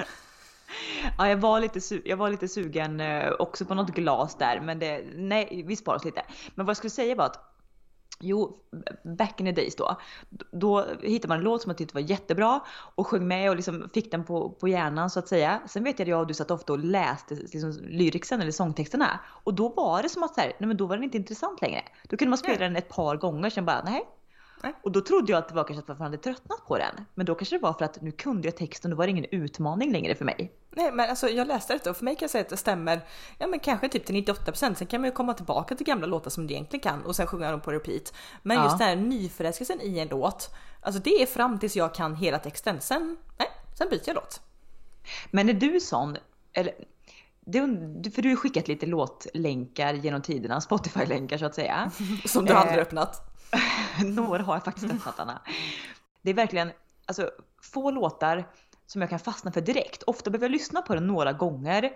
Ja, 1.18 1.28
jag 1.28 1.36
var 1.36 1.60
lite, 1.60 1.80
jag 2.04 2.16
var 2.16 2.30
lite 2.30 2.48
sugen 2.48 3.00
eh, 3.00 3.30
också 3.38 3.64
på 3.64 3.74
något 3.74 3.90
glas 3.90 4.36
där, 4.38 4.60
men 4.60 4.78
det, 4.78 5.04
nej, 5.14 5.64
vi 5.66 5.76
sparar 5.76 5.96
oss 5.96 6.04
lite. 6.04 6.22
Men 6.54 6.66
vad 6.66 6.70
jag 6.70 6.76
skulle 6.76 6.90
säga 6.90 7.14
var 7.14 7.24
att 7.24 7.51
Jo, 8.22 8.56
back 9.02 9.40
in 9.40 9.46
the 9.46 9.52
days 9.52 9.76
då. 9.76 9.96
Då 10.50 10.86
hittade 11.02 11.28
man 11.28 11.38
en 11.38 11.44
låt 11.44 11.62
som 11.62 11.70
jag 11.70 11.78
tyckte 11.78 11.94
var 11.94 12.00
jättebra 12.00 12.60
och 12.94 13.06
sjöng 13.06 13.28
med 13.28 13.50
och 13.50 13.56
liksom 13.56 13.90
fick 13.94 14.10
den 14.10 14.24
på, 14.24 14.50
på 14.50 14.68
hjärnan 14.68 15.10
så 15.10 15.18
att 15.18 15.28
säga. 15.28 15.60
Sen 15.68 15.84
vet 15.84 15.98
jag 15.98 16.04
att 16.04 16.10
jag 16.10 16.20
och 16.20 16.26
du 16.26 16.34
satt 16.34 16.50
ofta 16.50 16.72
och 16.72 16.78
läste 16.78 17.34
liksom 17.34 17.78
lyricsen 17.82 18.40
eller 18.40 18.52
sångtexterna 18.52 19.20
och 19.26 19.54
då 19.54 19.68
var 19.68 20.02
det 20.02 20.08
som 20.08 20.22
att 20.22 20.34
så 20.34 20.40
här, 20.40 20.52
nej 20.58 20.68
men 20.68 20.76
då 20.76 20.86
var 20.86 20.96
den 20.96 21.04
inte 21.04 21.16
intressant 21.16 21.62
längre. 21.62 21.82
Då 22.08 22.16
kunde 22.16 22.30
man 22.30 22.38
spela 22.38 22.58
Nej. 22.58 22.68
den 22.68 22.76
ett 22.76 22.88
par 22.88 23.16
gånger 23.16 23.50
sen 23.50 23.64
bara 23.64 23.82
nej. 23.84 24.04
Nej. 24.62 24.72
Och 24.82 24.92
då 24.92 25.00
trodde 25.00 25.32
jag 25.32 25.38
att 25.38 25.48
det 25.48 25.54
var 25.54 25.64
kanske 25.64 25.92
att 25.92 25.98
man 25.98 26.06
hade 26.06 26.16
tröttnat 26.18 26.66
på 26.66 26.78
den. 26.78 27.04
Men 27.14 27.26
då 27.26 27.34
kanske 27.34 27.56
det 27.56 27.62
var 27.62 27.72
för 27.72 27.84
att 27.84 28.00
nu 28.02 28.10
kunde 28.12 28.48
jag 28.48 28.56
texten 28.56 28.92
och 28.92 28.98
var 28.98 29.06
det 29.06 29.10
ingen 29.10 29.26
utmaning 29.30 29.92
längre 29.92 30.14
för 30.14 30.24
mig. 30.24 30.52
Nej 30.70 30.92
men 30.92 31.10
alltså 31.10 31.28
jag 31.28 31.46
läste 31.48 31.72
detta 31.72 31.90
och 31.90 31.96
för 31.96 32.04
mig 32.04 32.14
kan 32.16 32.24
jag 32.24 32.30
säga 32.30 32.42
att 32.42 32.48
det 32.48 32.56
stämmer, 32.56 33.00
ja 33.38 33.46
men 33.46 33.58
kanske 33.60 33.88
typ 33.88 34.04
till 34.06 34.14
98% 34.24 34.74
sen 34.74 34.86
kan 34.86 35.00
man 35.00 35.08
ju 35.08 35.14
komma 35.14 35.34
tillbaka 35.34 35.74
till 35.74 35.86
gamla 35.86 36.06
låtar 36.06 36.30
som 36.30 36.46
du 36.46 36.54
egentligen 36.54 36.82
kan 36.82 37.04
och 37.04 37.16
sen 37.16 37.26
sjunga 37.26 37.50
dem 37.50 37.60
på 37.60 37.72
repeat. 37.72 38.12
Men 38.42 38.56
Ja. 38.56 38.64
just 38.64 38.78
den 38.78 38.88
här 38.88 38.96
nyförälskelsen 38.96 39.80
i 39.80 39.98
en 39.98 40.08
låt, 40.08 40.54
alltså 40.80 41.00
det 41.02 41.22
är 41.22 41.26
fram 41.26 41.58
tills 41.58 41.76
jag 41.76 41.94
kan 41.94 42.14
hela 42.16 42.38
texten, 42.38 42.80
sen, 42.80 43.16
nej, 43.38 43.48
sen 43.78 43.88
byter 43.90 44.02
jag 44.06 44.14
låt. 44.14 44.40
Men 45.30 45.48
är 45.48 45.54
du 45.54 45.80
sån, 45.80 46.16
eller, 46.52 46.74
det, 47.40 47.66
du- 48.00 48.10
för 48.10 48.22
du 48.22 48.28
har 48.28 48.36
skickat 48.36 48.68
lite 48.68 48.86
låtlänkar 48.86 49.94
genom 49.94 50.22
tiderna, 50.22 50.60
Spotify-länkar 50.60 51.38
så 51.38 51.46
att 51.46 51.54
säga. 51.54 51.90
Som 52.26 52.44
du 52.44 52.52
Eh. 52.52 52.60
aldrig 52.60 52.78
öppnat. 52.78 53.31
Några 54.04 54.42
har 54.42 54.54
jag 54.54 54.64
faktiskt 54.64 54.92
öppnat 54.92 55.20
Anna. 55.20 55.42
Det 56.22 56.30
är 56.30 56.34
verkligen 56.34 56.72
alltså, 57.06 57.30
få 57.62 57.90
låtar 57.90 58.44
som 58.86 59.00
jag 59.00 59.10
kan 59.10 59.18
fastna 59.18 59.52
för 59.52 59.60
direkt. 59.60 60.02
Ofta 60.02 60.30
behöver 60.30 60.44
jag 60.44 60.52
lyssna 60.52 60.82
på 60.82 60.94
den 60.94 61.06
några 61.06 61.32
gånger 61.32 61.92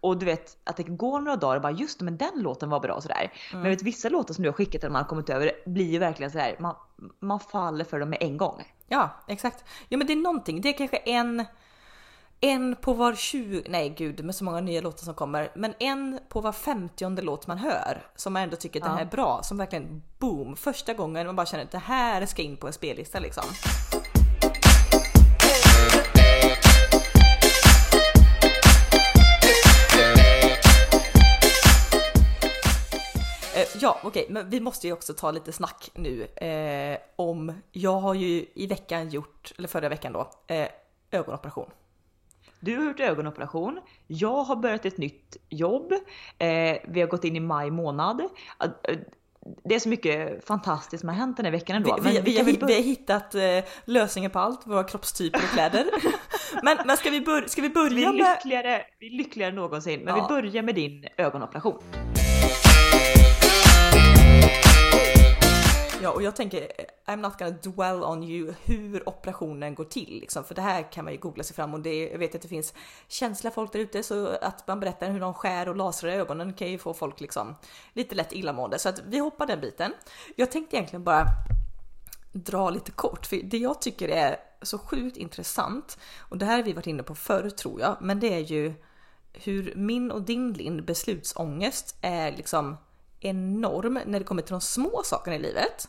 och 0.00 0.18
du 0.18 0.26
vet 0.26 0.56
att 0.64 0.76
det 0.76 0.82
går 0.82 1.20
några 1.20 1.36
dagar 1.36 1.56
och 1.56 1.62
bara 1.62 1.72
just 1.72 2.00
men 2.00 2.16
den 2.16 2.42
låten 2.42 2.70
var 2.70 2.80
bra 2.80 3.00
sådär. 3.00 3.32
Men 3.52 3.62
jag 3.62 3.70
vet 3.70 3.82
vissa 3.82 4.08
låtar 4.08 4.34
som 4.34 4.42
du 4.42 4.48
har 4.48 4.54
skickat 4.54 4.84
eller 4.84 4.92
man 4.92 5.02
har 5.02 5.08
kommit 5.08 5.30
över 5.30 5.52
blir 5.66 5.92
ju 5.92 5.98
verkligen 5.98 6.30
sådär, 6.30 6.56
man, 6.58 6.74
man 7.20 7.40
faller 7.40 7.84
för 7.84 8.00
dem 8.00 8.10
med 8.10 8.18
en 8.20 8.36
gång. 8.36 8.62
Ja 8.88 9.10
exakt. 9.28 9.64
Ja 9.88 9.98
men 9.98 10.06
det 10.06 10.12
är 10.12 10.16
någonting, 10.16 10.60
det 10.60 10.68
är 10.68 10.78
kanske 10.78 10.96
en 10.96 11.44
en 12.44 12.76
på 12.76 12.92
var 12.92 13.14
20, 13.14 13.62
nej 13.68 13.88
gud 13.88 14.24
med 14.24 14.34
så 14.34 14.44
många 14.44 14.60
nya 14.60 14.80
låtar 14.80 15.04
som 15.04 15.14
kommer, 15.14 15.50
men 15.54 15.74
en 15.78 16.20
på 16.28 16.40
var 16.40 16.52
50 16.52 17.22
låt 17.22 17.46
man 17.46 17.58
hör 17.58 18.06
som 18.16 18.32
man 18.32 18.42
ändå 18.42 18.56
tycker 18.56 18.80
att 18.80 18.84
den 18.84 18.92
Ja. 18.92 18.96
här 18.98 19.04
är 19.06 19.10
bra, 19.10 19.40
som 19.42 19.56
verkligen 19.58 20.02
boom, 20.18 20.56
första 20.56 20.94
gången 20.94 21.26
man 21.26 21.36
bara 21.36 21.46
känner 21.46 21.64
att 21.64 21.70
det 21.70 21.78
här 21.78 22.26
ska 22.26 22.42
in 22.42 22.56
på 22.56 22.66
en 22.66 22.72
spellista 22.72 23.18
liksom. 23.20 23.44
Eh, 33.56 33.66
Ja, 33.80 33.98
okej, 34.02 34.26
men 34.30 34.50
vi 34.50 34.60
måste 34.60 34.86
ju 34.86 34.92
också 34.92 35.14
ta 35.14 35.30
lite 35.30 35.52
snack 35.52 35.90
nu 35.94 36.24
eh, 36.24 36.98
om, 37.16 37.52
jag 37.72 38.00
har 38.00 38.14
ju 38.14 38.46
i 38.54 38.66
veckan 38.66 39.08
gjort, 39.08 39.52
eller 39.58 39.68
förra 39.68 39.88
veckan 39.88 40.12
då, 40.12 40.30
eh, 40.46 40.68
ögonoperation. 41.10 41.70
Du 42.64 42.76
har 42.76 42.84
gjort 42.84 43.00
ögonoperation. 43.00 43.80
Jag 44.06 44.42
har 44.44 44.56
börjat 44.56 44.86
ett 44.86 44.98
nytt 44.98 45.36
jobb. 45.48 45.92
Eh, 46.38 46.76
vi 46.88 47.00
har 47.00 47.06
gått 47.06 47.24
in 47.24 47.36
i 47.36 47.40
maj 47.40 47.70
månad. 47.70 48.20
Eh, 48.20 48.96
Det 49.64 49.74
är 49.74 49.78
så 49.78 49.88
mycket 49.88 50.46
fantastiskt 50.46 51.00
som 51.00 51.08
har 51.08 51.16
hänt 51.16 51.36
den 51.36 51.44
här 51.46 51.52
veckan 51.52 51.76
ändå. 51.76 51.98
Vi, 52.02 52.10
vi, 52.10 52.20
vi, 52.20 52.42
vi 52.42 52.58
vi 52.66 52.74
har 52.74 52.82
hittat 52.82 53.34
eh, 53.34 53.42
lösningen 53.84 54.30
på 54.30 54.38
allt, 54.38 54.66
våra 54.66 54.84
kroppstyper 54.84 55.38
och 55.42 55.48
kläder. 55.54 55.86
men, 56.62 56.76
men 56.86 56.96
ska 56.96 57.10
vi, 57.10 57.20
bör, 57.20 57.44
ska 57.46 57.62
vi 57.62 57.68
vi, 57.68 57.74
börja 57.74 58.08
är 58.08 58.12
med... 58.12 58.36
lyckligare, 58.36 58.82
vi 58.98 59.06
är 59.06 59.10
lyckligare 59.16 59.50
än 59.50 59.56
någonsin. 59.56 60.00
Men 60.00 60.16
Ja. 60.16 60.22
vi 60.28 60.34
börjar 60.42 60.62
med 60.62 60.74
din 60.74 61.04
ögonoperation. 61.16 61.78
Ja, 66.04 66.10
och 66.10 66.22
jag 66.22 66.36
tänker, 66.36 66.62
eh, 66.62 67.12
I'm 67.12 67.16
not 67.16 67.38
gonna 67.38 67.50
dwell 67.50 68.04
on 68.04 68.24
you 68.24 68.54
hur 68.64 69.08
operationen 69.08 69.74
går 69.74 69.84
till, 69.84 70.18
liksom, 70.20 70.44
för 70.44 70.54
det 70.54 70.62
här 70.62 70.92
kan 70.92 71.04
man 71.04 71.12
ju 71.12 71.20
googla 71.20 71.44
sig 71.44 71.56
fram 71.56 71.74
och 71.74 71.80
det, 71.80 72.08
jag 72.08 72.18
vet 72.18 72.34
att 72.34 72.42
det 72.42 72.48
finns 72.48 72.74
känsliga 73.08 73.50
folk 73.50 73.72
där 73.72 73.80
ute 73.80 74.02
så 74.02 74.26
att 74.26 74.66
man 74.66 74.80
berättar 74.80 75.10
hur 75.10 75.20
de 75.20 75.34
skär 75.34 75.68
och 75.68 75.76
lasrar 75.76 76.10
i 76.10 76.14
ögonen 76.14 76.52
kan 76.52 76.70
ju 76.70 76.78
få 76.78 76.94
folk 76.94 77.20
liksom 77.20 77.56
lite 77.92 78.14
lätt 78.14 78.32
illamående 78.32 78.78
så 78.78 78.88
att 78.88 79.02
vi 79.06 79.18
hoppar 79.18 79.46
den 79.46 79.60
biten. 79.60 79.92
Jag 80.36 80.50
tänkte 80.50 80.76
egentligen 80.76 81.04
bara 81.04 81.24
dra 82.32 82.70
lite 82.70 82.90
kort, 82.90 83.26
för 83.26 83.36
det 83.36 83.58
jag 83.58 83.80
tycker 83.80 84.08
är 84.08 84.36
så 84.62 84.78
sjukt 84.78 85.16
intressant 85.16 85.98
och 86.18 86.38
det 86.38 86.46
här 86.46 86.56
har 86.56 86.62
vi 86.62 86.72
varit 86.72 86.86
inne 86.86 87.02
på 87.02 87.14
förr 87.14 87.50
tror 87.50 87.80
jag, 87.80 87.96
men 88.00 88.20
det 88.20 88.34
är 88.34 88.40
ju 88.40 88.74
hur 89.32 89.72
min 89.76 90.10
och 90.10 90.22
din 90.22 90.52
Lind 90.52 90.84
beslutsångest 90.84 91.96
är 92.00 92.32
liksom 92.32 92.76
enorm 93.24 93.98
när 94.06 94.18
det 94.18 94.24
kommer 94.24 94.42
till 94.42 94.52
de 94.52 94.60
små 94.60 95.02
sakerna 95.04 95.36
i 95.36 95.38
livet. 95.38 95.88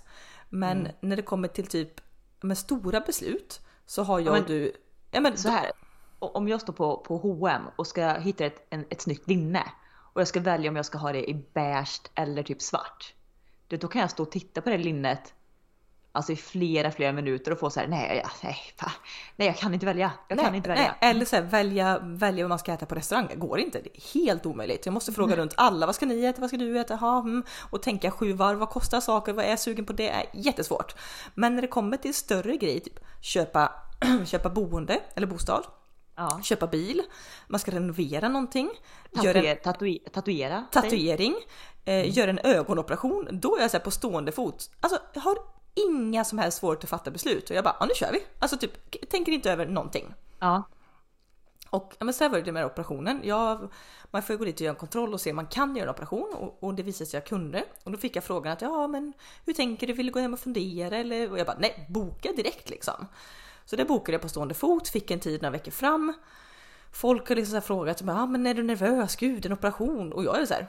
Men 0.49 0.79
Mm. 0.79 0.91
när 0.99 1.15
det 1.15 1.21
kommer 1.21 1.47
till 1.47 1.67
typ 1.67 2.01
med 2.41 2.57
stora 2.57 2.99
beslut 3.01 3.61
så 3.85 4.03
har 4.03 4.19
jag 4.19 4.31
men- 4.33 4.41
och 4.41 4.47
du... 4.47 4.73
Ja 5.11 5.19
men 5.21 5.37
Så 5.37 5.49
här. 5.49 5.71
om 6.19 6.47
jag 6.47 6.61
står 6.61 6.73
på, 6.73 6.97
på 6.97 7.17
H&M 7.17 7.61
och 7.75 7.87
ska 7.87 8.13
hitta 8.13 8.45
ett, 8.45 8.67
en, 8.69 8.85
ett 8.89 9.01
snyggt 9.01 9.27
linne 9.27 9.63
och 10.13 10.21
jag 10.21 10.27
ska 10.27 10.39
välja 10.39 10.69
om 10.69 10.75
jag 10.75 10.85
ska 10.85 10.97
ha 10.97 11.11
det 11.11 11.29
i 11.29 11.33
beige 11.53 12.01
eller 12.15 12.43
typ 12.43 12.61
svart. 12.61 13.13
Då 13.67 13.87
kan 13.87 14.01
jag 14.01 14.11
stå 14.11 14.23
och 14.23 14.31
titta 14.31 14.61
på 14.61 14.69
det 14.69 14.77
linnet 14.77 15.33
alltså 16.15 16.31
i 16.31 16.35
flera, 16.35 16.91
flera 16.91 17.11
minuter 17.11 17.51
och 17.51 17.59
få 17.59 17.69
så 17.69 17.79
här, 17.79 17.87
nej, 17.87 18.17
jag, 18.23 18.31
nej, 18.43 18.57
fan, 18.77 18.91
nej, 19.35 19.47
jag 19.47 19.57
kan 19.57 19.73
inte 19.73 19.85
välja. 19.85 20.11
Jag 20.27 20.37
kan 20.37 20.47
nej, 20.47 20.57
inte 20.57 20.69
välja. 20.69 20.95
Nej, 21.01 21.11
eller 21.11 21.25
så 21.25 21.35
här, 21.35 21.43
välja, 21.43 21.99
välja 22.03 22.43
vad 22.43 22.49
man 22.49 22.59
ska 22.59 22.73
äta 22.73 22.85
på 22.85 22.95
restaurang. 22.95 23.27
Det 23.29 23.35
går 23.35 23.59
inte. 23.59 23.81
Det 23.81 23.97
är 23.97 24.13
helt 24.13 24.45
omöjligt. 24.45 24.85
Jag 24.85 24.93
måste 24.93 25.11
fråga 25.11 25.35
runt 25.35 25.53
alla. 25.57 25.85
Vad 25.85 25.95
ska 25.95 26.05
ni 26.05 26.23
äta? 26.23 26.41
Vad 26.41 26.49
ska 26.49 26.57
du 26.57 26.79
äta? 26.79 26.95
Ha, 26.95 27.19
mm. 27.19 27.43
Och 27.69 27.81
tänka 27.81 28.11
sju 28.11 28.33
varv. 28.33 28.57
Vad 28.57 28.69
kostar 28.69 29.01
saker? 29.01 29.33
Vad 29.33 29.45
är 29.45 29.49
jag 29.49 29.59
sugen 29.59 29.85
på? 29.85 29.93
Det 29.93 30.09
är 30.09 30.25
jättesvårt. 30.33 30.95
Men 31.33 31.55
när 31.55 31.61
det 31.61 31.67
kommer 31.67 31.97
till 31.97 32.13
större 32.13 32.57
grejer, 32.57 32.79
typ 32.79 32.99
köpa, 33.21 33.71
köpa 34.25 34.49
boende 34.49 34.99
eller 35.15 35.27
bostad. 35.27 35.65
Ja. 36.15 36.39
Köpa 36.43 36.67
bil, 36.67 37.01
man 37.47 37.59
ska 37.59 37.71
renovera 37.71 38.29
någonting, 38.29 38.69
Tatuera, 39.15 39.43
en 39.43 39.57
tatue, 39.57 39.99
tatuera. 40.13 40.65
tatuering, 40.71 41.35
eh, 41.85 42.17
göra 42.17 42.29
en 42.29 42.39
ögonoperation. 42.39 43.27
Då 43.31 43.57
är 43.57 43.61
jag 43.61 43.71
så 43.71 43.77
här 43.77 43.83
på 43.83 43.91
stående 43.91 44.31
fot. 44.31 44.69
Alltså 44.79 44.99
jag 45.13 45.21
har 45.21 45.37
inga 45.75 46.23
som 46.23 46.37
helst 46.37 46.57
svårigheter 46.57 46.85
att 46.85 46.89
fatta 46.89 47.11
beslut 47.11 47.49
och 47.49 47.55
jag 47.55 47.63
bara, 47.63 47.75
ja 47.79 47.85
nu 47.85 47.93
kör 47.95 48.11
vi. 48.11 48.23
Alltså 48.39 48.57
typ, 48.57 49.09
tänker 49.09 49.31
inte 49.31 49.51
över 49.51 49.65
någonting. 49.65 50.13
Ja. 50.39 50.63
Och 51.69 51.93
ja, 51.99 52.05
men 52.05 52.13
så 52.13 52.23
här 52.23 52.31
var 52.31 52.41
det 52.41 52.51
med 52.51 52.65
operationen. 52.65 53.21
Jag, 53.23 53.71
man 54.11 54.21
får 54.23 54.35
gå 54.35 54.45
dit 54.45 54.55
och 54.55 54.61
göra 54.61 54.73
en 54.73 54.79
kontroll 54.79 55.13
och 55.13 55.21
se 55.21 55.29
om 55.29 55.35
man 55.35 55.47
kan 55.47 55.75
göra 55.75 55.89
en 55.89 55.95
operation 55.95 56.33
och, 56.33 56.63
och 56.63 56.73
det 56.73 56.83
visade 56.83 57.09
sig 57.09 57.17
att 57.17 57.23
jag 57.23 57.29
kunde. 57.29 57.63
Och 57.83 57.91
då 57.91 57.97
fick 57.97 58.15
jag 58.15 58.23
frågan 58.23 58.53
att 58.53 58.61
ja 58.61 58.87
men 58.87 59.13
hur 59.45 59.53
tänker 59.53 59.87
du? 59.87 59.93
Vill 59.93 60.05
du 60.05 60.11
gå 60.11 60.19
hem 60.19 60.33
och 60.33 60.39
fundera? 60.39 60.97
Eller? 60.97 61.31
Och 61.31 61.39
jag 61.39 61.47
bara 61.47 61.57
nej, 61.59 61.85
boka 61.89 62.31
direkt 62.31 62.69
liksom. 62.69 63.07
Så 63.65 63.75
det 63.75 63.85
bokade 63.85 64.11
jag 64.11 64.21
på 64.21 64.29
stående 64.29 64.53
fot, 64.53 64.89
fick 64.89 65.11
en 65.11 65.19
tid 65.19 65.41
några 65.41 65.51
veckor 65.51 65.71
fram. 65.71 66.13
Folk 66.91 67.29
har 67.29 67.35
liksom 67.35 67.51
så 67.51 67.55
här 67.55 67.61
frågat, 67.61 68.01
ja 68.01 68.25
men 68.25 68.47
är 68.47 68.53
du 68.53 68.63
nervös? 68.63 69.15
Gud 69.15 69.45
en 69.45 69.53
operation? 69.53 70.13
Och 70.13 70.23
jag 70.23 70.41
är 70.41 70.45
så 70.45 70.53
här, 70.53 70.67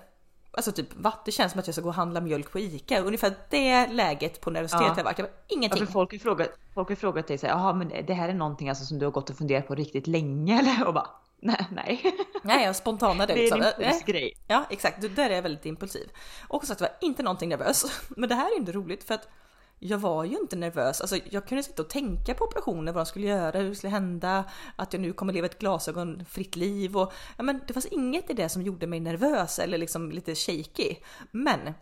Alltså 0.57 0.73
typ 0.73 0.95
va? 0.97 1.13
Det 1.25 1.33
känns 1.33 1.53
som 1.53 1.59
att 1.59 1.67
jag 1.67 1.75
ska 1.75 1.83
gå 1.83 1.89
och 1.89 1.95
handla 1.95 2.21
mjölk 2.21 2.53
på 2.53 2.59
ICA. 2.59 3.01
Ungefär 3.01 3.35
det 3.51 3.87
läget 3.87 4.41
på 4.41 4.51
nervositet 4.51 4.83
Ja. 4.87 4.95
jag 4.97 5.05
varit. 5.05 5.19
Jag 5.19 5.29
bara, 5.29 5.37
ingenting. 5.49 5.83
Ja, 5.87 5.93
folk 5.93 6.13
har 6.13 6.19
frågat, 6.19 6.49
folk 6.75 6.89
har 6.89 6.97
frågat 6.97 7.27
dig 7.27 7.39
så 7.39 7.47
här, 7.47 7.55
jaha 7.55 7.73
men 7.73 7.93
det 8.07 8.15
här 8.15 8.29
är 8.29 8.35
någonting 8.35 8.69
alltså 8.69 8.85
som 8.85 8.99
du 8.99 9.07
har 9.07 9.13
gått 9.13 9.31
och 9.31 9.37
funderat 9.37 9.69
på 9.69 9.75
riktigt 9.75 10.07
länge 10.07 10.59
eller? 10.59 10.87
Och 10.87 10.95
bara, 10.95 11.11
nej, 11.41 11.67
nej. 11.71 12.15
Nej, 12.43 12.65
jag 12.65 12.77
spontanade 12.77 13.33
Det 13.35 13.39
är 13.39 13.43
liksom. 13.43 13.61
en 13.61 13.67
Nej. 13.79 13.87
impulsgrej. 13.87 14.35
Ja, 14.47 14.65
exakt. 14.71 15.01
Det 15.01 15.09
där 15.09 15.31
är 15.31 15.35
jag 15.35 15.43
väldigt 15.43 15.67
impulsiv. 15.67 16.09
Och 16.49 16.61
som 16.61 16.67
sagt 16.67 16.81
var 16.81 16.91
inte 17.01 17.23
någonting 17.23 17.49
nervös. 17.49 17.85
Men 18.09 18.29
det 18.29 18.35
här 18.35 18.53
är 18.53 18.57
inte 18.57 18.73
roligt 18.73 19.05
för 19.05 19.15
att 19.15 19.29
jag 19.79 19.99
var 19.99 20.25
ju 20.25 20.39
inte 20.39 20.57
nervös. 20.57 21.01
Alltså, 21.01 21.19
jag 21.31 21.47
kunde 21.47 21.63
sitta 21.63 21.83
och 21.83 21.89
tänka 21.89 22.35
på 22.35 22.45
operationer, 22.45 22.93
vad 22.93 23.01
de 23.01 23.07
skulle 23.07 23.27
göra, 23.27 23.59
hur 23.59 23.69
det 23.69 23.75
skulle 23.75 23.91
hända, 23.91 24.45
att 24.77 24.93
jag 24.93 25.03
nu 25.03 25.13
kommer 25.13 25.33
leva 25.33 25.47
ett 25.47 25.59
glasögonfritt 25.59 26.57
liv 26.57 26.97
och 26.97 27.13
ja, 27.37 27.43
men 27.43 27.61
det 27.67 27.73
fanns 27.73 27.87
inget 27.87 28.31
i 28.31 28.35
det 28.35 28.49
som 28.49 28.63
gjorde 28.63 28.87
mig 28.87 29.01
nervös 29.01 29.59
eller 29.59 29.79
liksom 29.79 30.11
lite 30.11 30.35
shaky. 30.35 30.97
Men 31.31 31.75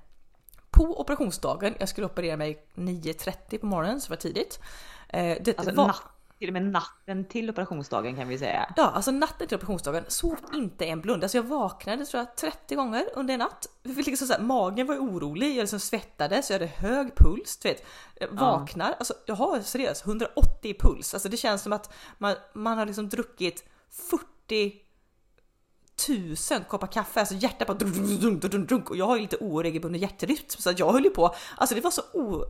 på 0.70 1.00
operationsdagen, 1.00 1.74
jag 1.78 1.88
skulle 1.88 2.06
operera 2.06 2.36
mig 2.36 2.66
9.30 2.74 3.58
på 3.58 3.66
morgonen, 3.66 4.00
så 4.00 4.10
var 4.10 4.16
tidigt. 4.16 4.60
Eh, 5.08 5.36
det 5.44 5.58
Alltså 5.58 5.74
var... 5.74 5.86
natt, 5.86 6.02
till 6.38 6.49
och 6.49 6.53
med 6.53 6.62
natten 6.62 7.25
till 7.25 7.50
operationsdagen 7.50 8.17
kan 8.17 8.29
vi 8.29 8.38
säga. 8.38 8.75
Ja, 8.76 8.91
alltså 8.91 9.11
natten 9.11 9.49
till 9.49 9.57
operationsdagen 9.57 10.05
sov 10.09 10.37
inte 10.55 10.85
en 10.85 11.00
blund. 11.00 11.23
Alltså 11.23 11.38
jag 11.38 11.43
vaknade 11.43 12.05
tror 12.05 12.19
jag 12.19 12.37
30 12.37 12.75
gånger 12.75 13.05
under 13.14 13.35
en 13.35 13.41
natt. 13.41 13.67
Liksom 13.83 14.26
så 14.26 14.33
här, 14.33 14.41
magen 14.41 14.87
var 14.87 14.97
orolig, 14.97 15.49
jag 15.49 15.62
liksom 15.62 15.81
svettades, 15.81 16.50
jag 16.50 16.55
hade 16.55 16.67
hög 16.67 17.17
puls. 17.17 17.57
Du 17.57 17.69
vet, 17.69 17.87
jag 18.14 18.29
vaknar, 18.29 18.95
alltså 18.99 19.14
jag 19.26 19.35
har 19.35 19.61
seriöst 19.61 20.07
180 20.07 20.71
i 20.71 20.75
puls. 20.75 21.14
Alltså 21.14 21.29
det 21.29 21.37
känns 21.37 21.62
som 21.62 21.73
att 21.73 21.95
man, 22.19 22.35
man 22.53 22.79
har 22.79 22.87
liksom 22.87 23.09
druckit 23.09 23.64
40 24.11 24.84
tusen 26.06 26.64
koppar 26.68 26.86
kaffe, 26.86 27.20
alltså 27.20 27.34
hjärtat 27.34 27.66
bara 27.68 27.78
dunk, 27.78 28.20
dunk, 28.20 28.42
dunk, 28.42 28.68
dunk, 28.68 28.90
och 28.90 28.96
jag 28.96 29.06
har 29.06 29.16
ju 29.16 29.22
lite 29.22 29.36
oregelbunden 29.36 30.00
hjärtrytm 30.00 30.44
så 30.48 30.70
att 30.70 30.78
jag 30.78 30.92
höll 30.92 31.04
ju 31.04 31.10
på, 31.10 31.34
alltså 31.56 31.74
det 31.74 31.80
var 31.80 31.90
så 31.90 32.02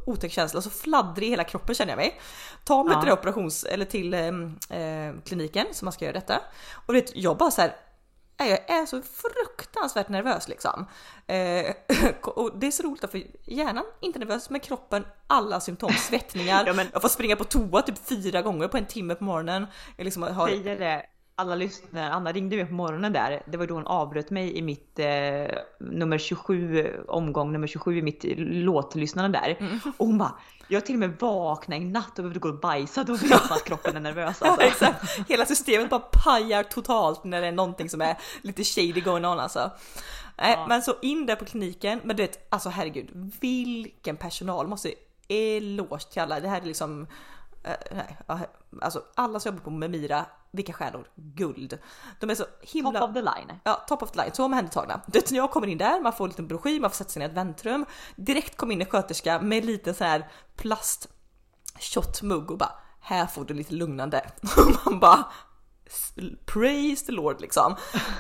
otäck 0.06 0.32
känsla, 0.32 0.60
så 0.62 0.70
fladdrig 0.70 1.26
i 1.26 1.30
hela 1.30 1.44
kroppen 1.44 1.74
känner 1.74 1.92
jag 1.92 1.96
mig. 1.96 2.20
Ta 2.64 2.84
mig 2.84 2.92
Ja. 2.94 3.02
till 3.02 3.12
operations 3.12 3.64
eller 3.64 3.84
till 3.84 4.14
eh, 4.14 4.78
eh, 4.80 5.14
kliniken 5.24 5.66
som 5.72 5.86
man 5.86 5.92
ska 5.92 6.04
göra 6.04 6.12
detta 6.14 6.40
och 6.86 6.94
vet, 6.94 7.16
jag 7.16 7.36
bara 7.36 7.50
så 7.50 7.60
här. 7.60 7.76
nej, 8.40 8.50
Jag 8.50 8.78
är 8.80 8.86
så 8.86 9.02
fruktansvärt 9.02 10.08
nervös 10.08 10.48
liksom. 10.48 10.86
Eh, 11.26 11.74
och 12.22 12.58
det 12.58 12.66
är 12.66 12.70
så 12.70 12.82
roligt 12.82 13.10
för 13.10 13.22
hjärnan 13.44 13.84
inte 14.00 14.18
nervös 14.18 14.50
men 14.50 14.60
kroppen 14.60 15.06
alla 15.26 15.60
symptom, 15.60 15.92
svettningar. 15.92 16.64
Ja, 16.66 16.72
men- 16.72 16.86
Jag 16.92 17.02
får 17.02 17.08
springa 17.08 17.36
på 17.36 17.44
toa 17.44 17.82
typ 17.82 18.08
fyra 18.08 18.42
gånger 18.42 18.68
på 18.68 18.76
en 18.76 18.86
timme 18.86 19.14
på 19.14 19.24
morgonen. 19.24 19.66
Jag 19.96 20.04
liksom 20.04 20.22
har, 20.22 20.48
Säger 20.48 20.78
det, 20.78 21.06
alla 21.37 21.55
lyssnare, 21.55 22.11
Anna 22.12 22.33
ringde 22.33 22.57
mig 22.57 22.67
på 22.67 22.75
morgonen 22.75 23.12
där. 23.12 23.43
Det 23.47 23.57
var 23.57 23.67
då 23.67 23.75
hon 23.75 23.87
avbröt 23.87 24.31
mig 24.31 24.59
i 24.59 24.62
mitt 24.62 24.99
eh, 24.99 25.07
nummer 25.81 26.19
27, 26.19 27.05
omgång 27.09 27.53
nummer 27.53 27.67
27 27.67 27.99
i 27.99 28.03
mitt 28.03 28.25
låtlyssnande 28.38 29.38
där. 29.38 29.57
Mm. 29.61 29.81
Och 29.97 30.07
hon 30.07 30.19
bara, 30.19 30.33
jag 30.69 30.87
till 30.87 30.95
och 30.95 30.99
med 30.99 31.17
vaknat 31.21 31.81
i 31.81 31.85
natt 31.85 32.19
och 32.19 32.25
behövde 32.25 32.41
gå 32.41 32.49
och 32.49 32.61
bajsa. 32.61 33.05
Då 33.05 33.12
vet 33.12 33.31
man 33.31 33.41
att 33.50 33.64
kroppen 33.64 33.97
är 33.97 34.00
nervös 34.00 34.38
Ja, 34.41 34.49
alltså. 34.49 34.67
exakt. 34.67 35.29
Hela 35.29 35.47
systemet 35.47 35.91
bara 35.91 36.00
pajar 36.00 36.62
totalt 36.62 37.25
när 37.25 37.41
det 37.41 37.47
är 37.47 37.53
någonting 37.53 37.88
som 37.91 38.00
är 38.00 38.17
lite 38.43 38.64
shady 38.64 39.00
going 39.00 39.25
on 39.25 39.41
alltså. 39.41 39.71
Nej, 40.38 40.59
Men 40.69 40.83
så 40.83 40.95
in 41.03 41.26
där 41.26 41.37
på 41.37 41.45
kliniken, 41.45 42.00
men 42.05 42.17
du 42.17 42.23
vet, 42.23 42.47
alltså 42.49 42.69
herregud, 42.69 43.33
vilken 43.41 44.17
personal 44.17 44.69
måste 44.69 44.95
eloge 45.29 46.11
till 46.12 46.23
alla. 46.23 46.41
Det 46.41 46.49
här 46.49 46.61
är 46.61 46.64
liksom, 46.67 47.07
nej, 47.90 48.16
ja, 48.26 48.40
alltså 48.80 49.02
alla 49.14 49.40
som 49.40 49.50
jobbar 49.50 49.64
på 49.64 49.71
Memira, 49.71 50.26
vilka 50.50 50.73
stjärnor, 50.73 51.09
guld. 51.14 51.78
De 52.21 52.30
är 52.30 52.35
så 52.35 52.44
himla... 52.61 53.00
Top 53.00 53.09
of 53.09 53.14
the 53.14 53.21
line. 53.21 53.59
Ja, 53.64 53.85
top 53.88 54.02
of 54.02 54.11
the 54.11 54.23
line, 54.23 54.35
så 54.35 54.44
omhändertagna. 54.44 55.00
Du 55.06 55.18
vet 55.18 55.30
när 55.30 55.38
jag 55.38 55.50
kommer 55.50 55.66
in 55.66 55.78
där, 55.78 56.00
man 56.00 56.12
får 56.12 56.25
en 56.25 56.30
liten 56.30 56.49
broschyr, 56.49 56.80
man 56.80 56.90
får 56.90 56.97
sätta 56.97 57.11
sig 57.11 57.23
i 57.23 57.25
ett 57.25 57.33
väntrum. 57.33 57.87
Direkt 58.16 58.56
kom 58.56 58.71
in 58.71 58.80
en 58.80 58.87
sköterska 58.87 59.40
med 59.40 59.59
en 59.59 59.66
liten 59.66 59.94
så 59.94 60.04
här 60.04 60.30
plast 60.56 61.09
shotmugg 61.80 62.50
och 62.50 62.59
bara 62.59 62.73
här 63.00 63.26
får 63.26 63.44
du 63.44 63.54
lite 63.54 63.75
lugnande. 63.75 64.30
Och 64.56 64.92
man 64.92 65.00
bara 65.00 65.25
praise 66.47 67.06
the 67.06 67.12
Lord 67.12 67.40
liksom. 67.40 67.76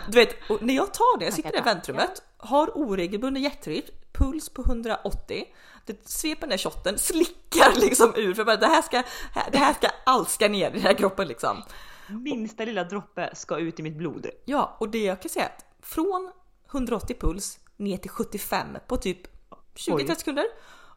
Du 0.08 0.18
vet, 0.18 0.50
och 0.50 0.62
när 0.62 0.74
jag 0.74 0.94
tar 0.94 1.18
det, 1.18 1.24
jag 1.24 1.34
sitter 1.34 1.54
i 1.54 1.56
det 1.56 1.62
väntrummet, 1.62 2.22
har 2.36 2.78
oregelbunden 2.78 3.42
hjärtrytm, 3.42 3.94
puls 4.12 4.48
på 4.48 4.62
180, 4.62 5.44
det 5.86 6.08
sveper 6.08 6.46
där 6.46 6.58
shotten, 6.58 6.98
slickar 6.98 7.80
liksom 7.80 8.12
ur 8.16 8.34
för 8.34 8.44
bara, 8.44 8.56
det 8.56 8.66
här 8.66 8.82
ska, 8.82 9.02
det 9.52 9.58
här 9.58 9.74
ska 9.74 9.88
allt 10.06 10.30
ska 10.30 10.48
ner 10.48 10.70
i 10.70 10.72
den 10.72 10.82
här 10.82 10.94
kroppen 10.94 11.28
liksom. 11.28 11.62
Minsta 12.08 12.64
lilla 12.64 12.84
droppe 12.84 13.30
ska 13.34 13.58
ut 13.58 13.80
i 13.80 13.82
mitt 13.82 13.96
blod. 13.96 14.26
Ja, 14.44 14.76
och 14.80 14.88
det 14.88 15.04
jag 15.04 15.22
kan 15.22 15.28
säga 15.28 15.44
är 15.44 15.48
att 15.48 15.64
från 15.82 16.30
180 16.70 17.16
puls 17.20 17.58
ner 17.76 17.96
till 17.96 18.10
75 18.10 18.66
på 18.86 18.96
typ 18.96 19.20
20-30 19.74 19.94
Oj. 19.94 20.16
sekunder. 20.16 20.44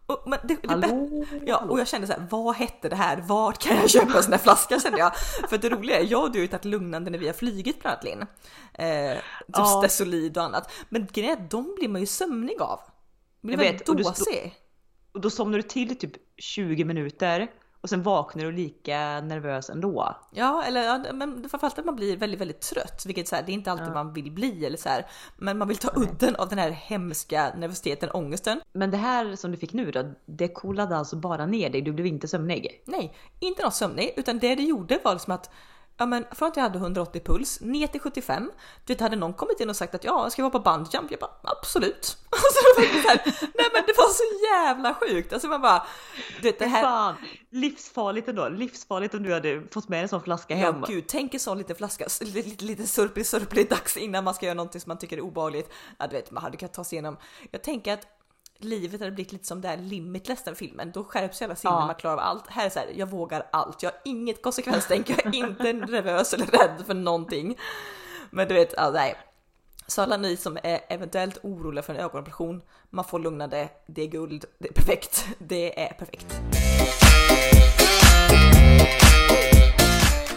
Och, 0.05 0.23
men 0.25 0.39
det, 0.43 0.55
det? 0.55 1.25
Ja, 1.45 1.57
och 1.57 1.79
jag 1.79 1.87
kände 1.87 2.07
så 2.07 2.13
här, 2.13 2.27
vad 2.29 2.55
hette 2.55 2.89
det 2.89 2.95
här? 2.95 3.17
Vart 3.27 3.57
kan 3.57 3.75
jag 3.77 3.89
köpa 3.89 4.17
en 4.17 4.23
sån 4.23 4.31
här 4.33 4.39
flaska 4.39 4.79
kände 4.79 4.99
jag. 4.99 5.17
För 5.49 5.57
det 5.57 5.69
roliga 5.69 5.99
är, 5.99 6.11
jag 6.11 6.23
och 6.23 6.31
du 6.31 6.39
har 6.39 6.41
ju 6.41 6.47
tagit 6.47 6.65
lugnande 6.65 7.11
när 7.11 7.17
vi 7.17 7.27
har 7.27 7.33
flugit 7.33 7.81
bland 7.81 7.93
annat 7.93 8.03
Linn. 8.03 8.21
Eh, 8.73 9.15
typ 9.15 9.23
Ja. 9.47 9.81
Stesolid 9.83 10.37
och 10.37 10.43
annat. 10.43 10.71
Men 10.89 11.07
grejen 11.11 11.37
är, 11.37 11.43
att 11.43 11.49
de 11.49 11.75
blir 11.75 11.87
man 11.87 12.01
ju 12.01 12.07
sömnig 12.07 12.61
av. 12.61 12.79
Man 12.79 12.87
blir 13.41 13.57
Jag 13.57 13.63
väldigt 13.63 13.89
vet, 13.89 13.97
dåsig. 13.97 14.55
Och 15.17 15.21
då 15.21 15.29
somnar 15.29 15.57
du 15.57 15.63
till 15.63 15.91
i 15.91 15.95
typ 15.95 16.11
20 16.37 16.85
minuter 16.85 17.47
och 17.81 17.89
sen 17.89 18.03
vaknar 18.03 18.43
du 18.43 18.51
lika 18.51 19.21
nervös 19.21 19.69
ändå. 19.69 20.15
Ja, 20.31 20.63
eller 20.63 20.83
ja, 20.83 21.13
men 21.13 21.49
framförallt 21.49 21.79
att 21.79 21.85
man 21.85 21.95
blir 21.95 22.17
väldigt, 22.17 22.41
väldigt 22.41 22.61
trött, 22.61 23.03
vilket 23.05 23.27
så 23.27 23.35
här, 23.35 23.43
det 23.43 23.51
är 23.51 23.53
inte 23.53 23.71
alltid 23.71 23.93
man 23.93 24.13
vill 24.13 24.31
bli 24.31 24.65
eller 24.65 24.77
så 24.77 24.89
här, 24.89 25.05
men 25.37 25.57
man 25.57 25.67
vill 25.67 25.77
ta 25.77 25.91
udden 25.95 26.35
av 26.35 26.49
den 26.49 26.59
här 26.59 26.69
hemska 26.69 27.53
nervositeten, 27.57 28.09
ångesten. 28.13 28.61
Men 28.73 28.91
det 28.91 28.97
här 28.97 29.35
som 29.35 29.51
du 29.51 29.57
fick 29.57 29.73
nu 29.73 29.91
då, 29.91 30.13
det 30.25 30.47
coolade 30.47 30.97
alltså 30.97 31.15
bara 31.15 31.45
ner 31.45 31.69
dig, 31.69 31.81
du 31.81 31.93
blev 31.93 32.07
inte 32.07 32.27
sömnig? 32.27 32.83
Nej, 32.85 33.15
inte 33.39 33.63
något 33.63 33.75
sömnig, 33.75 34.13
utan 34.17 34.39
det 34.39 34.55
det 34.55 34.63
gjorde 34.63 34.99
var 35.03 35.13
liksom 35.13 35.33
att 35.33 35.49
Ja 35.97 36.05
men 36.05 36.25
från 36.31 36.47
att 36.47 36.55
jag 36.55 36.63
hade 36.63 36.77
180 36.77 37.21
puls 37.25 37.61
ner 37.61 37.87
till 37.87 38.01
75. 38.01 38.51
Du 38.85 38.93
vet 38.93 39.01
hade 39.01 39.15
någon 39.15 39.33
kommit 39.33 39.59
in 39.59 39.69
och 39.69 39.75
sagt 39.75 39.95
att 39.95 40.03
ja, 40.03 40.29
ska 40.29 40.41
vi 40.41 40.43
hoppa 40.43 40.59
bungee 40.59 40.89
jump? 40.93 41.11
Jag 41.11 41.19
bara 41.19 41.31
absolut. 41.43 42.17
Alltså, 42.29 42.81
det 42.81 43.07
här, 43.09 43.21
nej 43.41 43.67
men 43.73 43.83
det 43.87 43.93
var 43.97 44.09
så 44.09 44.23
jävla 44.53 44.93
sjukt. 44.93 45.33
Alltså 45.33 45.47
man 45.47 45.61
bara, 45.61 45.85
du 46.41 46.41
vet 46.41 46.59
det 46.59 46.65
här. 46.65 46.81
Fan, 46.81 47.15
livsfarligt 47.49 48.27
ändå. 48.27 48.49
Livsfarligt 48.49 49.13
om 49.13 49.23
du 49.23 49.33
hade 49.33 49.63
fått 49.71 49.89
med 49.89 50.01
en 50.01 50.09
sån 50.09 50.21
flaska 50.21 50.57
Ja 50.57 50.71
hem. 50.71 50.83
gud, 50.87 51.03
tänk 51.07 51.33
en 51.33 51.39
sån 51.39 51.57
liten 51.57 51.75
flaska, 51.75 52.05
lite, 52.21 52.65
lite, 52.65 52.87
sörplig 52.87 53.25
sörplig 53.25 53.69
dags 53.69 53.97
innan 53.97 54.23
man 54.23 54.33
ska 54.33 54.45
göra 54.45 54.53
någonting 54.55 54.81
som 54.81 54.89
man 54.89 54.97
tycker 54.97 55.17
är 55.17 55.21
obehagligt. 55.21 55.69
Ja 55.97 56.07
du 56.07 56.15
vet, 56.15 56.31
man 56.31 56.43
hade 56.43 56.57
kunnat 56.57 56.73
ta 56.73 56.83
sig 56.83 56.95
igenom. 56.95 57.17
Jag 57.51 57.63
tänker 57.63 57.93
att 57.93 58.07
livet 58.59 58.99
hade 58.99 59.11
blivit 59.11 59.31
lite 59.33 59.45
som 59.47 59.61
det 59.61 59.67
här 59.67 59.77
Limitless 59.77 60.43
den 60.43 60.55
filmen. 60.55 60.91
Då 60.91 61.03
skärps 61.03 61.41
hela 61.41 61.55
sinnen, 61.55 61.77
Ja. 61.77 61.85
man 61.85 61.95
klarar 61.95 62.13
av 62.13 62.19
allt. 62.19 62.47
Här 62.47 62.65
är 62.65 62.69
så 62.69 62.79
här, 62.79 62.87
jag 62.95 63.09
vågar 63.09 63.47
allt. 63.51 63.83
Jag 63.83 63.91
har 63.91 63.99
inget 64.05 64.41
konsekvenstänk, 64.41 65.09
jag 65.09 65.25
är 65.25 65.35
inte 65.35 65.73
nervös 65.73 66.33
eller 66.33 66.45
rädd 66.45 66.83
för 66.85 66.93
någonting. 66.93 67.57
Men 68.29 68.47
du 68.47 68.53
vet, 68.53 68.73
ja, 68.77 68.91
nej. 68.93 69.15
Så 69.87 70.01
alla 70.01 70.17
ni 70.17 70.37
som 70.37 70.57
är 70.63 70.79
eventuellt 70.89 71.37
oroliga 71.43 71.83
för 71.83 71.93
en 71.93 71.99
ögonoperation, 71.99 72.61
man 72.89 73.05
får 73.05 73.19
lugnande, 73.19 73.69
det 73.87 74.01
är 74.01 74.07
guld, 74.07 74.45
det 74.57 74.69
är 74.69 74.73
perfekt, 74.73 75.25
det 75.39 75.81
är 75.83 75.93
perfekt. 75.93 76.39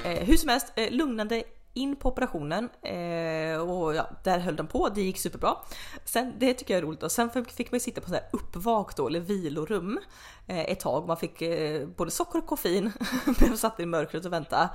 Eh, 0.05 0.25
hur 0.25 0.37
som 0.37 0.49
helst, 0.49 0.73
eh, 0.77 0.91
lugnande 0.91 1.43
in 1.75 1.97
på 1.97 2.09
operationen 2.09 2.69
eh, 2.83 3.61
och 3.61 3.95
ja, 3.95 4.11
där 4.25 4.39
höll 4.39 4.57
de 4.57 4.67
på. 4.67 4.89
Det 4.89 5.03
gick 5.03 5.19
superbra. 5.19 5.57
Sen, 6.05 6.35
det 6.39 6.55
tycker 6.55 6.75
jag 6.75 6.79
är 6.79 6.87
roligt 6.87 7.03
och 7.03 7.13
sen 7.13 7.31
fick 7.49 7.73
man 7.73 7.81
sitta 7.81 8.01
på 8.01 8.09
så 8.09 8.15
här 8.15 8.25
uppvak 8.33 8.97
då, 8.97 9.07
eller 9.07 9.21
vilorum 9.21 10.01
eh, 10.47 10.61
ett 10.61 10.81
tag. 10.81 11.07
Man 11.07 11.17
fick 11.17 11.43
eh, 11.43 11.89
både 11.89 12.11
socker 12.11 12.39
och 12.39 12.47
koffein. 12.47 12.93
Man 13.41 13.59
satt 13.59 13.81
i 13.81 13.87
mörkret 13.87 14.25
och 14.25 14.33
väntade. 14.33 14.71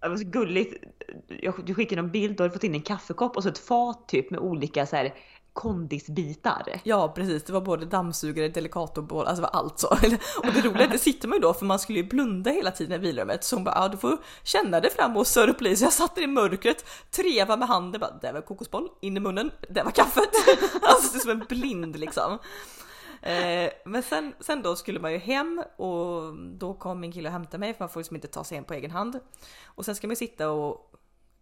Det 0.00 0.08
var 0.08 0.16
så 0.16 0.24
gulligt. 0.24 0.84
Du 1.64 1.74
skickade 1.74 2.00
en 2.00 2.10
bild, 2.10 2.36
du 2.36 2.42
hade 2.42 2.52
fått 2.52 2.64
in 2.64 2.74
en 2.74 2.82
kaffekopp 2.82 3.36
och 3.36 3.42
så 3.42 3.48
ett 3.48 3.58
fat 3.58 4.08
typ 4.08 4.30
med 4.30 4.40
olika 4.40 4.86
så 4.86 4.96
här 4.96 5.14
kondisbitar. 5.52 6.80
Ja 6.84 7.12
precis, 7.14 7.44
det 7.44 7.52
var 7.52 7.60
både 7.60 7.86
dammsugare, 7.86 8.48
delikatorbål, 8.48 9.26
alltså 9.26 9.42
det 9.42 9.48
var 9.52 9.60
allt 9.60 9.78
så. 9.78 9.88
Och 10.38 10.52
det 10.54 10.60
roliga 10.60 10.80
är 10.80 10.84
att 10.84 10.92
det 10.92 10.98
sitter 10.98 11.28
man 11.28 11.36
ju 11.36 11.42
då 11.42 11.54
för 11.54 11.66
man 11.66 11.78
skulle 11.78 11.98
ju 11.98 12.04
blunda 12.04 12.50
hela 12.50 12.70
tiden 12.70 13.00
i 13.00 13.06
vilrummet. 13.06 13.44
Så 13.44 13.56
hon 13.56 13.64
bara, 13.64 13.74
ja 13.74 13.88
du 13.88 13.96
får 13.96 14.18
känna 14.42 14.80
det 14.80 14.90
fram 14.90 15.16
och 15.16 15.26
sörra 15.26 15.50
upp 15.50 15.60
lite. 15.60 15.76
Så 15.76 15.84
jag 15.84 15.92
satt 15.92 16.18
i 16.18 16.26
mörkret, 16.26 16.84
treva 17.10 17.56
med 17.56 17.68
handen, 17.68 18.00
bara, 18.00 18.10
där 18.10 18.32
var 18.32 18.40
kokosboll, 18.40 18.88
in 19.00 19.16
i 19.16 19.20
munnen, 19.20 19.50
där 19.68 19.84
var 19.84 19.90
kaffet. 19.90 20.30
Alltså 20.82 21.12
det 21.12 21.18
är 21.18 21.20
som 21.20 21.30
en 21.30 21.44
blind 21.48 21.98
liksom. 21.98 22.38
Eh, 23.22 23.70
men 23.84 24.02
sen, 24.02 24.34
sen 24.40 24.62
då 24.62 24.76
skulle 24.76 25.00
man 25.00 25.12
ju 25.12 25.18
hem 25.18 25.62
och 25.76 26.34
då 26.58 26.74
kom 26.74 27.00
min 27.00 27.12
kille 27.12 27.28
och 27.28 27.32
hämtade 27.32 27.58
mig 27.58 27.74
för 27.74 27.80
man 27.80 27.88
får 27.88 28.00
liksom 28.00 28.16
inte 28.16 28.28
ta 28.28 28.44
sig 28.44 28.56
hem 28.56 28.64
på 28.64 28.74
egen 28.74 28.90
hand. 28.90 29.20
Och 29.64 29.84
sen 29.84 29.94
ska 29.94 30.06
man 30.06 30.12
ju 30.12 30.16
sitta 30.16 30.50
och 30.50 30.90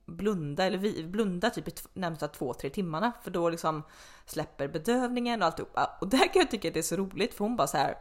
blunda 0.08 0.64
eller 0.64 0.78
vi, 0.78 1.04
blunda 1.04 1.50
typ 1.50 1.68
i 1.68 1.72
närmsta 1.94 2.28
två, 2.28 2.54
tre 2.54 2.70
timmarna 2.70 3.12
för 3.22 3.30
då 3.30 3.50
liksom 3.50 3.82
släpper 4.26 4.68
bedövningen 4.68 5.42
och 5.42 5.46
alltihopa. 5.46 5.90
Och 6.00 6.08
där 6.08 6.32
kan 6.32 6.42
jag 6.42 6.50
tycka 6.50 6.68
att 6.68 6.74
det 6.74 6.80
är 6.80 6.82
så 6.82 6.96
roligt 6.96 7.34
för 7.34 7.44
hon 7.44 7.56
bara 7.56 7.66
så 7.66 7.76
här. 7.76 7.94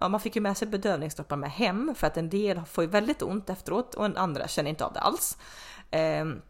Ja, 0.00 0.08
man 0.08 0.20
fick 0.20 0.36
ju 0.36 0.42
med 0.42 0.56
sig 0.56 0.68
bedövningsdroppar 0.68 1.36
med 1.36 1.50
hem 1.50 1.94
för 1.96 2.06
att 2.06 2.16
en 2.16 2.30
del 2.30 2.64
får 2.64 2.84
ju 2.84 2.90
väldigt 2.90 3.22
ont 3.22 3.50
efteråt 3.50 3.94
och 3.94 4.04
en 4.04 4.16
andra 4.16 4.48
känner 4.48 4.70
inte 4.70 4.84
av 4.84 4.92
det 4.92 5.00
alls. 5.00 5.38
Ehm, 5.90 6.42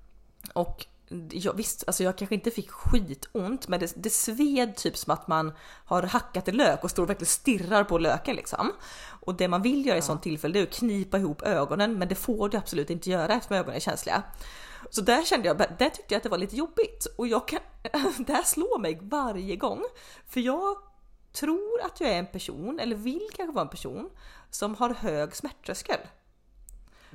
och 0.52 0.86
jag, 1.30 1.56
visst, 1.56 1.84
alltså 1.86 2.04
jag 2.04 2.18
kanske 2.18 2.34
inte 2.34 2.50
fick 2.50 2.70
skitont, 2.70 3.68
men 3.68 3.80
det, 3.80 3.92
det 3.96 4.10
sved 4.10 4.76
typ 4.76 4.96
som 4.96 5.12
att 5.12 5.28
man 5.28 5.52
har 5.84 6.02
hackat 6.02 6.48
en 6.48 6.56
lök 6.56 6.84
och 6.84 6.90
står 6.90 7.02
och 7.02 7.10
verkligen 7.10 7.28
stirrar 7.28 7.84
på 7.84 7.98
löken 7.98 8.36
liksom. 8.36 8.72
Och 9.20 9.34
det 9.34 9.48
man 9.48 9.62
vill 9.62 9.86
göra 9.86 9.98
i 9.98 10.02
sånt 10.02 10.22
tillfälle 10.22 10.54
det 10.54 10.60
är 10.60 10.62
att 10.62 10.74
knipa 10.74 11.18
ihop 11.18 11.42
ögonen, 11.42 11.98
men 11.98 12.08
det 12.08 12.14
får 12.14 12.48
du 12.48 12.56
absolut 12.58 12.90
inte 12.90 13.10
göra 13.10 13.34
eftersom 13.34 13.56
ögonen 13.56 13.76
är 13.76 13.80
känsliga. 13.80 14.22
Så 14.90 15.00
där 15.00 15.22
kände 15.24 15.48
jag, 15.48 15.58
där 15.58 15.88
tyckte 15.88 16.14
jag 16.14 16.16
att 16.16 16.22
det 16.22 16.28
var 16.28 16.38
lite 16.38 16.56
jobbigt 16.56 17.06
och 17.16 17.26
jag 17.26 17.48
kan, 17.48 17.60
det 18.26 18.32
här 18.32 18.42
slår 18.42 18.78
mig 18.78 18.98
varje 19.02 19.56
gång. 19.56 19.82
För 20.26 20.40
jag 20.40 20.76
tror 21.32 21.80
att 21.84 22.00
jag 22.00 22.10
är 22.10 22.18
en 22.18 22.26
person, 22.26 22.80
eller 22.80 22.96
vill 22.96 23.28
kanske 23.36 23.54
vara 23.54 23.64
en 23.64 23.70
person, 23.70 24.10
som 24.50 24.74
har 24.74 24.90
hög 24.90 25.36
smärttröskel. 25.36 26.00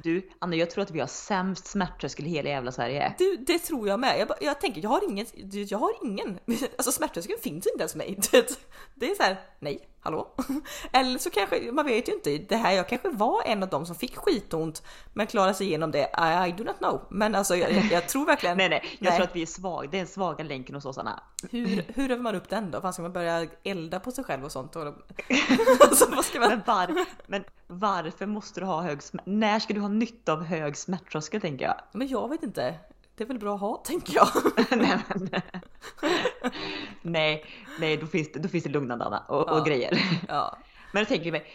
Du, 0.04 0.30
Anna, 0.39 0.56
jag 0.56 0.70
tror 0.70 0.84
att 0.84 0.92
vi 0.92 1.00
har 1.00 1.08
sämst 1.08 1.68
smärttröskel 1.68 2.25
i 2.25 2.30
hela 2.30 2.50
jävla 2.50 2.72
Sverige. 2.72 3.16
Du, 3.18 3.38
det 3.38 3.60
tror 3.60 3.88
jag 3.88 4.00
med. 4.00 4.20
Jag, 4.20 4.30
jag 4.42 4.62
tänker, 4.62 4.82
jag 4.82 4.89
har 4.89 5.10
ingen, 5.10 5.25
jag 5.51 5.77
har 5.77 5.92
ingen, 6.06 6.39
alltså 6.77 6.92
smärttröskeln 6.92 7.39
finns 7.42 7.68
inte 7.68 7.80
ens 7.80 7.92
för 7.92 7.98
mig. 7.98 8.20
Det, 8.32 8.60
det 8.96 9.12
är 9.12 9.16
så 9.16 9.24
här, 9.24 9.42
nej, 9.60 9.88
hallå? 10.08 10.28
Eller 10.92 11.20
så 11.20 11.30
kanske, 11.30 11.72
man 11.72 11.86
vet 11.86 12.10
ju 12.10 12.14
inte, 12.14 12.38
det 12.38 12.56
här, 12.56 12.72
jag 12.72 12.90
kanske 12.90 13.10
var 13.10 13.44
en 13.46 13.64
av 13.64 13.70
dem 13.70 13.86
som 13.86 13.96
fick 13.96 14.18
skitont 14.18 14.84
men 15.14 15.28
klarade 15.28 15.54
sig 15.54 15.68
igenom 15.68 15.92
det. 15.92 16.00
I, 16.00 16.50
I 16.50 16.52
do 16.58 16.64
not 16.64 16.78
know. 16.78 17.02
Men 17.10 17.36
alltså 17.36 17.56
jag, 17.56 17.72
jag, 17.92 18.08
tror 18.08 18.26
verkligen, 18.26 18.58
Nej, 18.58 18.70
nej, 18.70 18.82
jag 19.00 19.10
Nej. 19.10 19.18
tror 19.18 19.28
att 19.28 19.36
vi 19.36 19.42
är 19.42 19.46
svaga. 19.46 19.90
Det 19.92 19.98
är 19.98 20.00
den 20.00 20.08
svaga 20.08 20.44
länken 20.44 20.76
hos 20.76 20.86
oss, 20.86 20.98
Anna. 20.98 21.24
hur, 21.52 21.86
hur 21.96 22.12
övar 22.12 22.24
man 22.24 22.36
upp 22.36 22.50
den 22.50 22.72
då? 22.72 22.82
Fan, 22.82 22.94
ska 22.94 23.02
man 23.02 23.14
börja 23.14 23.48
elda 23.64 24.00
på 24.00 24.12
sig 24.12 24.24
själv 24.24 24.46
och 24.46 24.52
sånt? 24.52 24.76
Och, 24.76 24.84
alltså, 25.82 26.10
vad 26.16 26.26
ska 26.26 26.40
man... 26.40 26.50
Men, 26.50 26.62
var, 26.66 27.06
men 27.28 27.44
varför 27.68 28.26
måste 28.26 28.60
du 28.60 28.66
ha 28.66 28.82
hög 28.82 29.00
sm- 29.00 29.22
När 29.26 29.60
ska 29.60 29.74
du 29.74 29.80
ha 29.80 29.88
nytta 29.88 30.34
av 30.34 30.44
hög 30.44 30.78
smärttröskel 30.78 31.42
tänker 31.42 31.66
jag? 31.66 31.76
Men 31.92 32.08
jag 32.08 32.30
vet 32.30 32.44
inte. 32.44 32.76
Det 33.18 33.24
är 33.24 33.27
väl 33.27 33.40
bra 33.40 33.56
att 33.56 33.62
ha, 33.62 33.77
tänker 33.86 34.16
jag. 34.16 34.27
nej, 34.77 35.00
men, 35.08 35.30
nej, 37.01 37.46
nej, 37.80 37.98
då 37.98 38.06
finns 38.08 38.32
det, 38.32 38.40
då 38.40 38.50
finns 38.50 38.64
det 38.64 38.70
lugnande 38.70 39.06
Anna 39.06 39.20
och, 39.20 39.46
Ja. 39.48 39.60
och 39.60 39.66
grejer. 39.66 40.00
Ja. 40.27 40.58
Men 40.92 41.01
jag 41.01 41.08
tänker 41.08 41.32
mig, 41.32 41.46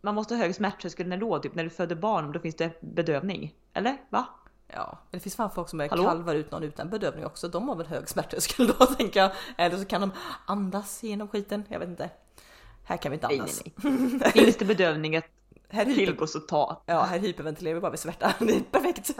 man 0.00 0.14
måste 0.14 0.34
ha 0.34 0.42
hög 0.42 0.54
smärttröskel 0.54 1.08
när 1.08 1.16
då? 1.16 1.38
Typ 1.38 1.54
när 1.54 1.64
du 1.64 1.70
föder 1.70 1.96
barn, 1.96 2.32
då 2.32 2.40
finns 2.40 2.54
det 2.56 2.80
bedövning? 2.80 3.54
Eller? 3.72 3.96
Va? 4.10 4.26
Ja, 4.68 4.98
men 5.10 5.18
det 5.18 5.22
finns 5.22 5.36
fan 5.36 5.50
folk 5.50 5.68
som 5.68 5.80
är 5.80 5.88
Hallå? 5.88 6.04
kalvar 6.04 6.34
ut 6.34 6.50
någon 6.50 6.62
utan 6.62 6.90
bedövning 6.90 7.26
också. 7.26 7.48
De 7.48 7.68
har 7.68 7.76
väl 7.76 7.86
hög 7.86 8.08
smärttröskel 8.08 8.66
då 8.66 8.86
tänker 8.86 9.20
jag. 9.20 9.30
Eller 9.58 9.76
så 9.76 9.84
kan 9.84 10.00
de 10.00 10.10
andas 10.46 11.02
genom 11.02 11.28
skiten. 11.28 11.64
Jag 11.68 11.78
vet 11.78 11.88
inte. 11.88 12.10
Här 12.84 12.96
kan 12.96 13.10
vi 13.12 13.16
inte 13.16 13.26
Nej, 13.28 13.38
andas. 13.40 13.62
nej, 13.64 13.92
nej. 14.20 14.32
Finns 14.32 14.56
det 14.56 14.64
bedövning 14.64 15.16
att 15.16 15.24
Här, 15.72 16.22
och 16.22 16.48
ta? 16.48 16.82
ja, 16.86 17.02
här 17.02 17.18
hyperventilerar 17.18 17.74
vi 17.74 17.80
bara 17.80 17.90
vid 17.90 18.00
smärta. 18.00 18.34
Det 18.44 18.56
är 18.56 18.60
perfekt. 18.60 19.10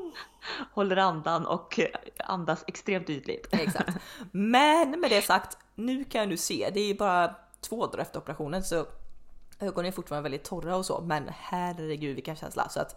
Håller 0.72 0.96
andan 0.96 1.46
och 1.46 1.80
andas 2.18 2.64
extremt 2.66 3.10
ytligt. 3.10 3.48
Exakt. 3.50 3.96
Men 4.32 4.90
med 5.00 5.10
det 5.10 5.22
sagt, 5.22 5.58
nu 5.74 6.04
kan 6.04 6.20
jag 6.20 6.28
nu 6.28 6.36
se. 6.36 6.70
Det 6.74 6.80
är 6.80 6.86
ju 6.86 6.94
bara 6.94 7.34
två 7.60 7.86
dagar 7.86 7.98
efter 7.98 8.18
operationen 8.18 8.64
så 8.64 8.86
ögonen 9.60 9.88
är 9.88 9.92
fortfarande 9.92 10.22
väldigt 10.22 10.44
torra 10.44 10.76
och 10.76 10.86
så. 10.86 11.00
Men 11.00 11.28
herregud 11.32 12.14
vilken 12.14 12.36
känsla. 12.36 12.68
Så 12.68 12.80
att 12.80 12.96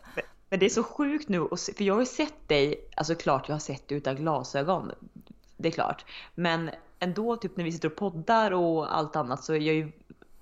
Men 0.49 0.59
det 0.59 0.65
är 0.65 0.69
så 0.69 0.83
sjukt 0.83 1.29
nu, 1.29 1.47
att 1.51 1.59
se- 1.59 1.73
för 1.73 1.83
jag 1.83 1.93
har 1.93 2.01
ju 2.01 2.05
sett 2.05 2.47
dig, 2.47 2.89
alltså 2.95 3.15
klart 3.15 3.47
jag 3.47 3.55
har 3.55 3.59
sett 3.59 3.87
dig 3.87 3.97
utan 3.97 4.15
glasögon. 4.15 4.91
Det 5.57 5.67
är 5.67 5.71
klart. 5.71 6.05
Men 6.35 6.69
ändå 6.99 7.35
typ 7.35 7.57
när 7.57 7.63
vi 7.63 7.71
sitter 7.71 7.89
och 7.89 7.95
poddar 7.95 8.51
och 8.51 8.97
allt 8.97 9.15
annat 9.15 9.43
så 9.43 9.53
är 9.53 9.57
jag 9.59 9.75
ju 9.75 9.91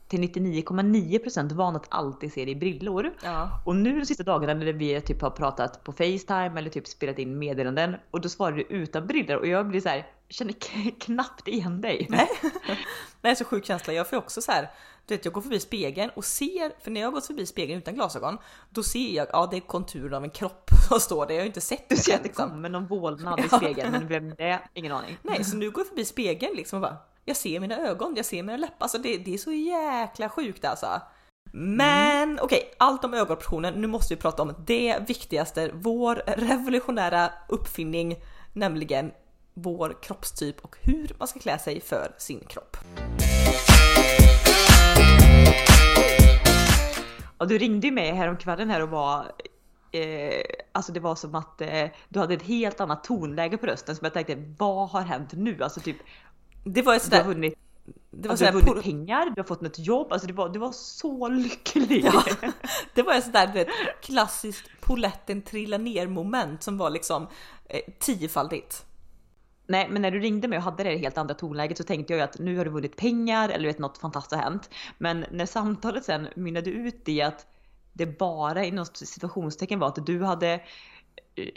till 0.08 0.22
99,9% 0.22 1.54
van 1.54 1.76
att 1.76 1.86
alltid 1.90 2.34
se 2.34 2.46
dig 2.46 2.52
i 2.52 2.56
brillor. 2.56 3.14
ja, 3.24 3.62
Och 3.66 3.76
nu 3.76 4.00
de 4.00 4.06
sista 4.06 4.24
dagarna 4.24 4.54
när 4.54 4.74
vi 4.74 5.02
typ 5.02 5.22
har 5.22 5.30
pratat 5.30 5.84
på 5.84 5.92
Facetime 5.92 6.60
eller 6.60 6.70
typ 6.70 6.88
spelat 6.88 7.20
in 7.20 7.40
meddelanden 7.40 7.96
och 8.12 8.22
då 8.22 8.30
svarar 8.30 8.56
du 8.56 8.62
utan 8.62 9.08
brillor 9.08 9.38
och 9.38 9.48
jag 9.48 9.68
blir 9.68 9.82
så 9.82 9.90
här, 9.90 10.08
känner 10.30 10.54
knappt 11.00 11.48
igen 11.48 11.82
dig. 11.82 12.08
Nej. 12.10 12.28
Det 13.22 13.30
är 13.30 13.36
så 13.36 13.46
sjuk 13.46 13.66
känsla. 13.66 13.94
Jag 13.94 14.10
får 14.10 14.18
också 14.18 14.42
så 14.42 14.52
här, 14.52 14.70
du 15.06 15.16
vet 15.16 15.26
jag 15.26 15.34
går 15.34 15.42
förbi 15.42 15.60
spegeln 15.60 16.12
och 16.16 16.26
ser, 16.26 16.84
för 16.84 16.92
när 16.92 17.02
jag 17.02 17.14
gått 17.14 17.26
förbi 17.26 17.46
spegeln 17.46 17.80
utan 17.82 17.96
glasögon, 17.96 18.38
då 18.70 18.84
ser 18.84 19.16
jag, 19.16 19.28
ja 19.32 19.48
det 19.52 19.58
är 19.58 19.62
konturen 19.62 20.14
av 20.14 20.24
en 20.24 20.30
kropp 20.30 20.70
som 20.90 21.00
står 21.00 21.26
där. 21.26 21.34
Jag 21.36 21.42
har 21.42 21.48
inte 21.48 21.62
sett 21.62 21.90
Du 21.90 21.96
det 21.96 22.02
ser 22.02 22.12
än, 22.12 22.16
att 22.16 22.24
det 22.24 22.28
liksom. 22.30 22.50
kommer 22.50 22.70
någon 22.70 22.88
vålnad 22.88 23.40
i 23.40 23.50
spegeln 23.50 23.92
men 23.92 24.08
vem 24.08 24.30
det 24.30 24.44
är? 24.44 24.60
Ingen 24.74 24.92
aning. 24.92 25.18
Nej, 25.22 25.44
så 25.44 25.56
nu 25.56 25.72
går 25.72 25.80
jag 25.82 25.88
förbi 25.88 26.06
spegeln 26.06 26.56
liksom 26.56 26.78
och 26.78 26.82
bara, 26.82 26.98
jag 27.28 27.38
ser 27.38 27.60
mina 27.60 27.78
ögon, 27.78 28.14
jag 28.16 28.26
ser 28.26 28.44
mina 28.44 28.58
läppar. 28.58 28.76
Alltså 28.80 28.98
det, 28.98 29.18
det 29.18 29.34
är 29.34 29.38
så 29.38 29.52
jäkla 29.52 30.30
sjukt 30.30 30.66
alltså. 30.66 31.02
Men 31.52 32.40
okej, 32.42 32.74
allt 32.78 33.04
om 33.04 33.14
ögonoperationen. 33.14 33.74
Nu 33.74 33.88
måste 33.88 34.16
vi 34.16 34.22
prata 34.22 34.42
om 34.42 34.54
det 34.68 35.00
viktigaste, 35.08 35.72
vår 35.74 36.16
revolutionära 36.26 37.30
uppfinning, 37.50 38.16
nämligen 38.54 39.12
vår 39.54 39.98
kroppstyp 40.02 40.60
och 40.62 40.76
hur 40.82 41.16
man 41.20 41.28
ska 41.28 41.40
klä 41.40 41.60
sig 41.60 41.82
för 41.82 42.16
sin 42.18 42.40
kropp. 42.40 42.78
Och 47.38 47.48
du 47.48 47.58
ringde 47.58 47.88
ju 47.88 47.94
mig 47.94 48.12
häromkvällen 48.12 48.70
här 48.70 48.82
och 48.82 48.90
var 48.90 49.32
eh, 49.92 50.42
Alltså 50.76 50.92
det 50.92 51.00
var 51.00 51.16
som 51.16 51.36
att 51.36 51.62
eh, 51.62 51.86
du 52.10 52.20
hade 52.20 52.34
ett 52.34 52.42
helt 52.42 52.80
annat 52.80 53.04
tonläge 53.04 53.58
på 53.58 53.66
rösten 53.66 53.96
som 53.96 54.06
jag 54.06 54.14
tänkte 54.14 54.54
vad 54.58 54.90
har 54.90 55.02
hänt 55.02 55.34
nu? 55.34 55.64
Alltså 55.64 55.80
typ 55.80 55.98
Det 56.66 56.82
var 56.82 56.94
ju 56.94 57.00
du 57.00 57.04
har 57.04 57.10
sådär, 57.20 57.24
vunnit, 57.24 57.54
det 58.12 58.28
var 58.28 58.32
alltså, 58.32 58.46
du 58.46 58.52
har 58.52 58.60
sådär, 58.60 58.72
vunnit 58.74 58.84
pengar, 58.84 59.26
du 59.36 59.42
har 59.42 59.48
fått 59.48 59.62
något 59.62 59.80
jobb, 59.80 60.12
alltså 60.12 60.28
det 60.28 60.34
var, 60.34 60.50
du 60.50 60.60
var 60.60 60.72
så 60.72 61.28
lycklig. 61.28 62.06
Ja. 62.06 62.24
det 62.94 63.02
var 63.02 63.14
ett 63.14 63.24
sådär 63.24 63.54
vet, 63.54 63.68
klassiskt 64.02 64.70
poletten 64.82 65.42
trilla 65.42 65.78
ner 65.78 66.08
moment 66.08 66.64
som 66.64 66.78
var 66.78 66.90
liksom 66.90 67.28
eh, 67.70 67.82
tiofaldigt. 68.00 68.86
Nej 69.68 69.90
men 69.90 70.02
när 70.02 70.12
du 70.12 70.20
ringde 70.20 70.48
mig 70.48 70.58
och 70.58 70.64
hade 70.64 70.84
det 70.84 70.98
helt 70.98 71.18
andra 71.18 71.34
tonläget 71.34 71.78
så 71.78 71.84
tänkte 71.84 72.14
jag 72.14 72.18
ju 72.18 72.24
att 72.24 72.40
nu 72.40 72.58
har 72.58 72.66
du 72.66 72.72
vunnit 72.72 72.96
pengar 72.96 73.50
eller 73.50 73.68
vet 73.68 73.80
något 73.80 73.98
fantastiskt 73.98 74.42
har 74.42 74.52
hänt. 74.52 74.70
Men 74.98 75.26
när 75.32 75.46
samtalet 75.46 76.06
sen 76.06 76.28
mynnade 76.36 76.70
ut 76.70 77.10
i 77.10 77.22
att 77.22 77.48
det 77.94 78.06
bara 78.06 78.66
inom 78.66 78.86
situationstecken 78.86 79.80
var 79.80 79.88
att 79.88 80.06
du 80.06 80.24
hade 80.24 80.62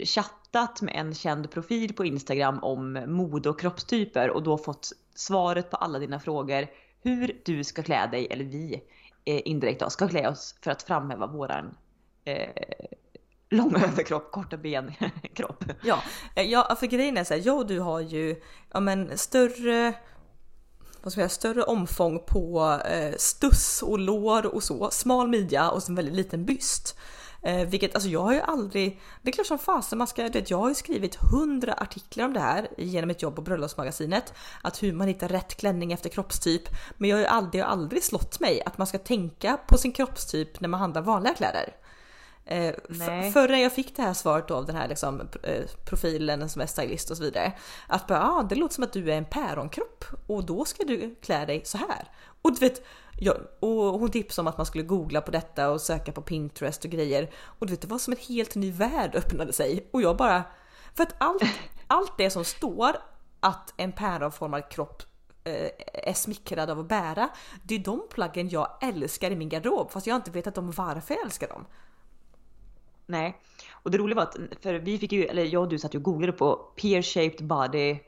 chattat 0.05 0.81
med 0.81 0.95
en 0.95 1.15
känd 1.15 1.51
profil 1.51 1.93
på 1.93 2.05
Instagram 2.05 2.59
om 2.63 3.03
mode 3.07 3.49
och 3.49 3.59
kroppstyper 3.59 4.29
och 4.29 4.43
då 4.43 4.57
fått 4.57 4.91
svaret 5.15 5.71
på 5.71 5.77
alla 5.77 5.99
dina 5.99 6.19
frågor 6.19 6.67
hur 7.01 7.41
du 7.45 7.63
ska 7.63 7.83
klä 7.83 8.07
dig, 8.07 8.27
eller 8.31 8.45
vi 8.45 8.83
eh, 9.25 9.41
indirekt 9.45 9.79
då, 9.79 9.89
ska 9.89 10.07
klä 10.07 10.29
oss 10.29 10.55
för 10.61 10.71
att 10.71 10.83
framhäva 10.83 11.27
våran 11.27 11.77
eh, 12.25 12.49
långa 13.49 13.77
överkropp, 13.87 14.31
korta 14.31 14.57
ben, 14.57 14.93
kropp. 15.33 15.63
Ja, 15.83 16.03
eh, 16.35 16.43
ja 16.43 16.63
alltså 16.63 16.87
grejen 16.87 17.17
är 17.17 17.23
så 17.23 17.33
här, 17.33 17.41
jag 17.45 17.57
och 17.57 17.67
du 17.67 17.79
har 17.79 17.99
ju 17.99 18.41
ja, 18.71 18.79
men 18.79 19.17
större 19.17 19.93
vad 21.01 21.11
ska 21.11 21.21
jag 21.21 21.31
säga, 21.31 21.39
större 21.53 21.63
omfång 21.63 22.23
på 22.27 22.79
eh, 22.85 23.13
stuss 23.17 23.83
och 23.83 23.99
lår 23.99 24.55
och 24.55 24.63
så, 24.63 24.91
smal 24.91 25.27
midja 25.27 25.69
och 25.69 25.83
så 25.83 25.91
en 25.91 25.95
väldigt 25.95 26.15
liten 26.15 26.45
byst. 26.45 26.97
Eh, 27.41 27.67
vilket, 27.67 27.95
alltså 27.95 28.09
jag 28.09 28.21
har 28.21 28.33
ju 28.33 28.41
aldrig, 28.41 29.01
det 29.21 29.29
är 29.29 29.33
klart 29.33 29.47
som 29.47 29.59
fasen 29.59 29.97
man 29.97 30.07
ska, 30.07 30.23
du 30.23 30.29
vet, 30.29 30.49
jag 30.49 30.57
har 30.57 30.69
ju 30.69 30.75
skrivit 30.75 31.15
hundra 31.15 31.73
artiklar 31.73 32.25
om 32.25 32.33
det 32.33 32.39
här 32.39 32.67
genom 32.77 33.09
ett 33.09 33.21
jobb 33.21 33.35
på 33.35 33.41
Bröllopsmagasinet. 33.41 34.33
Att 34.61 34.83
hur 34.83 34.93
man 34.93 35.07
hittar 35.07 35.27
rätt 35.27 35.57
klänning 35.57 35.91
efter 35.91 36.09
kroppstyp. 36.09 36.63
Men 36.97 37.09
jag 37.09 37.17
har 37.17 37.21
ju 37.21 37.27
aldrig, 37.27 37.63
har 37.63 37.71
aldrig 37.71 38.03
slått 38.03 38.39
mig 38.39 38.61
att 38.65 38.77
man 38.77 38.87
ska 38.87 38.97
tänka 38.97 39.57
på 39.67 39.77
sin 39.77 39.91
kroppstyp 39.91 40.59
när 40.59 40.69
man 40.69 40.79
handlar 40.79 41.01
vanliga 41.01 41.33
kläder. 41.33 41.73
Eh, 42.45 42.75
Nej. 42.89 43.31
förrän 43.31 43.61
jag 43.61 43.73
fick 43.73 43.95
det 43.95 44.01
här 44.01 44.13
svaret 44.13 44.51
av 44.51 44.65
den 44.65 44.75
här 44.75 44.87
liksom, 44.87 45.21
eh, 45.43 45.63
profilen 45.85 46.49
som 46.49 46.61
är 46.61 46.65
stylist 46.65 47.11
och 47.11 47.17
så 47.17 47.23
vidare. 47.23 47.53
Att 47.87 48.07
bara, 48.07 48.23
ah, 48.23 48.43
det 48.43 48.55
låter 48.55 48.75
som 48.75 48.83
att 48.83 48.93
du 48.93 49.11
är 49.11 49.17
en 49.17 49.25
päronkropp 49.25 50.05
och 50.27 50.45
då 50.45 50.65
ska 50.65 50.83
du 50.83 51.15
klä 51.21 51.45
dig 51.45 51.61
så 51.65 51.77
här. 51.77 52.07
Och 52.41 52.53
du 52.53 52.59
vet, 52.59 52.85
jag, 53.21 53.37
och 53.59 53.99
hon 53.99 54.11
tipsade 54.11 54.43
om 54.43 54.47
att 54.47 54.57
man 54.57 54.65
skulle 54.65 54.83
googla 54.83 55.21
på 55.21 55.31
detta 55.31 55.71
och 55.71 55.81
söka 55.81 56.11
på 56.11 56.21
Pinterest 56.21 56.85
och 56.85 56.91
grejer. 56.91 57.29
Och 57.43 57.67
du 57.67 57.73
vet, 57.73 57.81
det 57.81 57.87
var 57.87 57.97
som 57.97 58.13
en 58.13 58.19
helt 58.19 58.55
ny 58.55 58.71
värld 58.71 59.15
öppnade 59.15 59.53
sig. 59.53 59.89
Och 59.91 60.01
jag 60.01 60.17
bara, 60.17 60.43
för 60.95 61.03
att 61.03 61.15
allt, 61.17 61.43
allt 61.87 62.17
det 62.17 62.29
som 62.29 62.45
står 62.45 62.95
att 63.39 63.73
en 63.77 63.91
päronformad 63.91 64.69
kropp 64.69 65.03
eh, 65.43 65.69
är 65.93 66.13
smickrad 66.13 66.69
av 66.69 66.79
att 66.79 66.89
bära. 66.89 67.29
Det 67.63 67.75
är 67.75 67.79
de 67.79 68.07
plaggen 68.09 68.49
jag 68.49 68.77
älskar 68.81 69.31
i 69.31 69.35
min 69.35 69.49
garderob 69.49 69.91
fast 69.91 70.07
jag 70.07 70.13
har 70.13 70.19
inte 70.19 70.31
vetat 70.31 70.57
om 70.57 70.71
varför 70.71 71.13
jag 71.13 71.25
älskar 71.25 71.47
dem. 71.47 71.65
Nej. 73.05 73.41
Och 73.71 73.91
det 73.91 73.97
roliga 73.97 74.15
var 74.15 74.23
att, 74.23 74.37
för 74.61 74.73
vi 74.73 74.97
fick 74.97 75.11
ju, 75.11 75.25
eller 75.25 75.43
jag 75.43 75.63
och 75.63 75.69
du 75.69 75.79
satt 75.79 75.95
ju 75.95 75.97
och 75.97 76.03
googlade 76.03 76.33
på 76.33 76.73
pear-shaped 76.75 77.43
body 77.47 77.99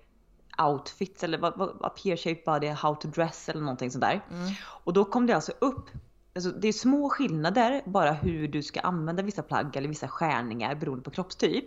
outfits 0.66 1.24
eller 1.24 1.38
vad, 1.38 1.58
vad, 1.58 1.78
vad 1.80 1.92
pear-shaped 1.96 2.46
body 2.46 2.68
how 2.68 2.96
to 2.96 3.08
dress 3.08 3.50
eller 3.50 3.62
någonting 3.62 3.92
sånt 3.92 4.02
där. 4.02 4.22
Och 4.64 4.94
då 4.94 5.06
kom 5.06 5.28
det 5.28 5.34
alltså 5.34 5.52
upp, 5.60 5.90
alltså 6.36 6.52
det 6.52 6.68
är 6.68 6.74
små 6.74 7.10
skillnader 7.10 7.82
bara 7.86 8.12
hur 8.12 8.48
du 8.48 8.64
ska 8.64 8.80
använda 8.80 9.24
vissa 9.24 9.44
plagg 9.44 9.76
eller 9.76 9.88
vissa 9.88 10.08
skärningar 10.08 10.76
beroende 10.76 11.04
på 11.04 11.12
kroppstyp. 11.12 11.66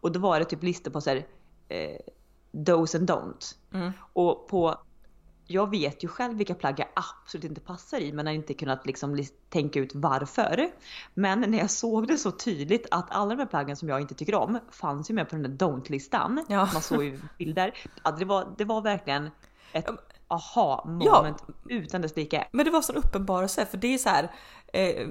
Och 0.00 0.12
då 0.12 0.20
var 0.20 0.38
det 0.38 0.44
typ 0.44 0.62
listor 0.62 0.90
på 0.90 1.00
så 1.00 1.10
här, 1.10 1.26
eh, 1.68 1.96
dos 2.52 2.94
and 2.94 3.10
don't. 3.10 3.54
Och 4.12 4.48
på 4.48 4.76
jag 5.46 5.70
vet 5.70 6.04
ju 6.04 6.08
själv 6.08 6.36
vilka 6.36 6.54
plagg 6.54 6.80
jag 6.80 6.88
absolut 6.94 7.44
inte 7.44 7.60
passar 7.60 8.00
i 8.00 8.12
men 8.12 8.26
har 8.26 8.32
inte 8.32 8.54
kunnat 8.54 8.86
liksom 8.86 9.24
tänka 9.48 9.80
ut 9.80 9.94
varför. 9.94 10.70
Men 11.14 11.40
när 11.40 11.58
jag 11.58 11.70
såg 11.70 12.08
det 12.08 12.18
så 12.18 12.30
tydligt 12.30 12.86
att 12.90 13.06
alla 13.10 13.30
de 13.30 13.38
här 13.38 13.46
plaggen 13.46 13.76
som 13.76 13.88
jag 13.88 14.00
inte 14.00 14.14
tycker 14.14 14.34
om 14.34 14.58
fanns 14.70 15.10
ju 15.10 15.14
med 15.14 15.28
på 15.28 15.36
den 15.36 15.42
där 15.56 15.66
don't-listan. 15.66 16.44
Ja. 16.48 16.68
Man 16.72 16.82
såg 16.82 17.04
ju 17.04 17.20
bilder. 17.38 17.74
Ja, 18.04 18.10
det, 18.10 18.24
var, 18.24 18.54
det 18.58 18.64
var 18.64 18.80
verkligen 18.82 19.30
ett 19.72 19.86
aha 20.32 20.84
moment 20.86 21.44
utan 21.68 22.02
dess 22.02 22.16
like. 22.16 22.48
Men 22.52 22.64
det 22.64 22.70
var 22.70 22.82
sån 22.82 22.96
uppenbarelse 22.96 23.66
för 23.66 23.76
det 23.76 23.94
är 23.94 23.98
så 23.98 24.08
här 24.08 24.30
eh, 24.72 25.08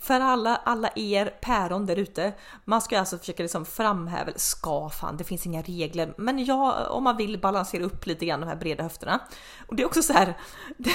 för 0.00 0.20
alla, 0.20 0.56
alla 0.56 0.90
er 0.96 1.26
päron 1.40 1.86
där 1.86 1.96
ute. 1.96 2.32
Man 2.64 2.82
ska 2.82 2.98
alltså 2.98 3.18
försöka 3.18 3.42
liksom 3.42 3.64
framhäva, 3.64 4.32
ska 4.36 4.90
fan, 4.90 5.16
det 5.16 5.24
finns 5.24 5.46
inga 5.46 5.62
regler, 5.62 6.14
men 6.16 6.44
ja, 6.44 6.86
om 6.86 7.04
man 7.04 7.16
vill 7.16 7.40
balansera 7.40 7.84
upp 7.84 8.06
lite 8.06 8.26
grann 8.26 8.40
de 8.40 8.46
här 8.46 8.56
breda 8.56 8.82
höfterna. 8.82 9.20
Och 9.66 9.76
det 9.76 9.82
är 9.82 9.86
också 9.86 10.02
så 10.02 10.12
här. 10.12 10.38
Det, 10.76 10.90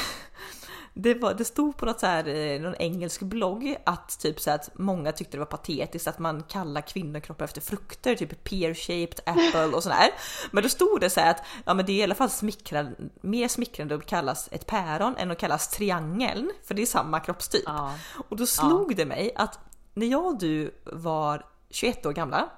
det, 0.99 1.13
var, 1.13 1.33
det 1.33 1.45
stod 1.45 1.77
på 1.77 1.85
något 1.85 1.99
så 1.99 2.05
här, 2.05 2.27
eh, 2.27 2.61
någon 2.61 2.75
engelsk 2.75 3.21
blogg 3.21 3.77
att 3.83 4.19
typ 4.19 4.39
så 4.39 4.51
att 4.51 4.69
många 4.73 5.11
tyckte 5.11 5.37
det 5.37 5.39
var 5.39 5.45
patetiskt 5.45 6.07
att 6.07 6.19
man 6.19 6.43
kallar 6.43 6.81
kvinnokroppar 6.81 7.45
efter 7.45 7.61
frukter, 7.61 8.15
typ 8.15 8.49
pear-shaped 8.49 9.19
apple 9.25 9.75
och 9.75 9.83
sådär. 9.83 10.09
Men 10.51 10.63
då 10.63 10.69
stod 10.69 11.01
det 11.01 11.09
så 11.09 11.19
här 11.19 11.31
att 11.31 11.43
ja, 11.65 11.73
men 11.73 11.85
det 11.85 11.91
är 11.91 11.95
i 11.95 12.03
alla 12.03 12.15
fall 12.15 12.29
smickrande, 12.29 12.95
mer 13.21 13.47
smickrande 13.47 13.95
att 13.95 14.05
kallas 14.05 14.49
ett 14.51 14.65
päron 14.67 15.17
än 15.17 15.31
att 15.31 15.37
kallas 15.37 15.69
triangeln, 15.69 16.51
för 16.63 16.73
det 16.73 16.81
är 16.81 16.85
samma 16.85 17.19
kroppstyp. 17.19 17.63
Ja. 17.65 17.93
Och 18.29 18.37
då 18.37 18.45
slog 18.45 18.95
det 18.95 19.05
mig 19.05 19.31
att 19.35 19.59
när 19.93 20.07
jag 20.07 20.25
och 20.25 20.39
du 20.39 20.75
var 20.83 21.45
21 21.69 22.05
år 22.05 22.13
gamla, 22.13 22.49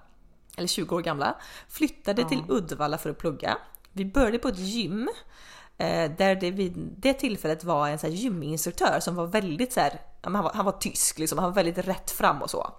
eller 0.58 0.68
20 0.68 0.96
år 0.96 1.02
gamla, 1.02 1.36
flyttade 1.70 2.30
till 2.30 2.44
Uddevalla 2.48 2.98
för 2.98 3.10
att 3.10 3.18
plugga. 3.18 3.58
Vi 3.92 4.06
började 4.06 4.40
på 4.40 4.48
ett 4.48 4.60
gym 4.60 5.10
där 6.18 6.36
det 6.36 6.52
vid 6.52 6.74
det 6.98 7.14
tillfället 7.14 7.64
var 7.64 7.88
en 7.88 8.00
så 8.00 8.08
här 8.08 8.14
gyminstruktör 8.14 9.00
som 9.00 9.16
var 9.16 9.28
väldigt 9.28 9.74
så 9.74 9.80
här, 9.80 10.02
ja, 10.22 10.30
han, 10.34 10.44
var, 10.44 10.52
han 10.54 10.66
var 10.66 10.72
tysk 10.72 11.20
liksom, 11.20 11.38
han 11.40 11.50
var 11.50 11.56
väldigt 11.56 11.78
rätt 11.88 12.12
fram 12.12 12.42
och 12.42 12.50
så. 12.50 12.72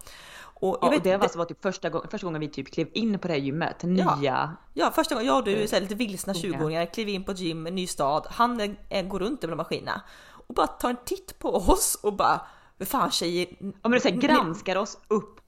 Och 0.63 0.79
Ja, 0.83 0.89
jag 0.89 0.97
och 0.97 1.03
det 1.03 1.11
var 1.11 1.19
det- 1.19 1.23
alltså 1.23 1.39
var 1.39 1.45
typ 1.45 1.63
första, 1.63 1.89
gången, 1.91 2.09
första 2.11 2.25
gången 2.27 2.41
vi 2.41 2.49
typ 2.49 2.73
klev 2.73 2.89
in 2.93 3.19
på 3.19 3.29
det 3.29 3.35
här 3.35 3.41
gymmet. 3.41 3.77
Ja. 3.81 4.17
Nya. 4.17 4.57
Ja, 4.75 4.91
första 4.91 5.15
gången 5.15 5.27
jag 5.27 5.37
och 5.39 5.45
du, 5.45 5.67
så 5.67 5.75
här, 5.77 5.83
lite 5.83 5.95
vilsna 5.95 6.33
unga. 6.33 6.59
20-åringar, 6.59 6.87
kliver 6.87 7.13
in 7.13 7.25
på 7.25 7.33
ett 7.33 7.39
gym, 7.41 7.65
ny 7.65 7.87
stad. 7.87 8.27
Han 8.31 8.77
eh, 8.89 9.07
går 9.07 9.19
runt 9.19 9.45
över 9.45 9.55
maskinerna 9.57 10.03
och 10.47 10.55
bara 10.55 10.67
tar 10.67 10.91
en 10.91 10.97
titt 11.05 11.39
på 11.39 11.55
oss 11.57 11.99
och 12.03 12.13
bara 12.17 12.41
vad 12.79 12.89
fan 12.89 13.11
tjejer. 13.11 13.47
Ja 13.83 13.89
men 13.89 14.01
så 14.01 14.09
här, 14.09 14.17
granskar 14.17 14.77
oss 14.77 14.99
upp. 15.09 15.40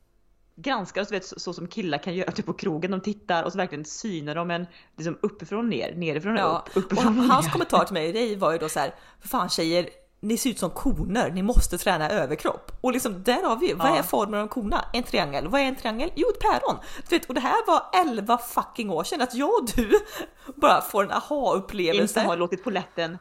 Granskar 0.57 1.03
oss 1.03 1.13
vet, 1.13 1.27
så, 1.27 1.41
så 1.41 1.53
som 1.53 1.67
killar 1.69 1.99
kan 1.99 2.15
göra 2.15 2.33
typ 2.33 2.47
på 2.47 2.53
krogen. 2.53 2.91
De 2.91 3.01
tittar 3.01 3.43
och 3.43 3.53
så 3.53 3.59
verkligen 3.59 3.85
synar 3.85 4.35
de 4.35 4.51
en 4.51 4.67
liksom 4.97 5.19
uppifrån 5.23 5.69
ner, 5.71 5.95
nerifrån 5.95 6.37
Ja, 6.37 6.65
upp, 6.75 6.77
uppifrån 6.85 7.19
och 7.19 7.25
hans 7.25 7.47
ner. 7.47 7.53
kommentar 7.53 7.85
till 7.85 7.95
mig 7.95 8.37
var 8.37 8.53
ju 8.53 8.59
då 8.59 8.69
så 8.69 8.79
här, 8.81 8.95
för 9.21 9.29
fan 9.29 9.49
tjejer, 9.49 9.89
ni 10.21 10.37
ser 10.37 10.51
ut 10.51 10.59
som 10.59 10.71
koner, 10.71 11.31
ni 11.31 11.43
måste 11.43 11.79
träna 11.79 12.11
överkropp. 12.11 12.73
Och 12.81 12.93
liksom 12.93 13.23
där 13.23 13.43
har 13.43 13.57
vi 13.57 13.69
ju, 13.69 13.75
vad 13.75 13.87
Ja. 13.89 13.97
är 13.97 14.03
formen 14.03 14.35
av 14.35 14.41
en 14.43 14.49
kona? 14.49 14.85
En 14.93 15.03
triangel. 15.03 15.49
Vad 15.49 15.61
är 15.61 15.65
en 15.65 15.77
triangel? 15.77 16.11
Jo, 16.15 16.29
ett 16.29 16.41
päron. 16.41 16.77
Du 17.09 17.17
vet, 17.19 17.29
och 17.29 17.35
det 17.35 17.41
här 17.41 17.67
var 17.67 17.83
11 18.07 18.39
fucking 18.39 18.91
år 18.91 19.05
sedan 19.05 19.21
att 19.21 19.35
jag 19.35 19.49
och 19.63 19.69
du 19.77 19.91
bara 20.57 20.81
får 20.81 21.03
en 21.03 21.05
Inte 21.11 21.17
aha-upplevelse. 21.17 22.21
har 22.21 22.37
låtit 22.37 22.65
poletten. 22.65 23.19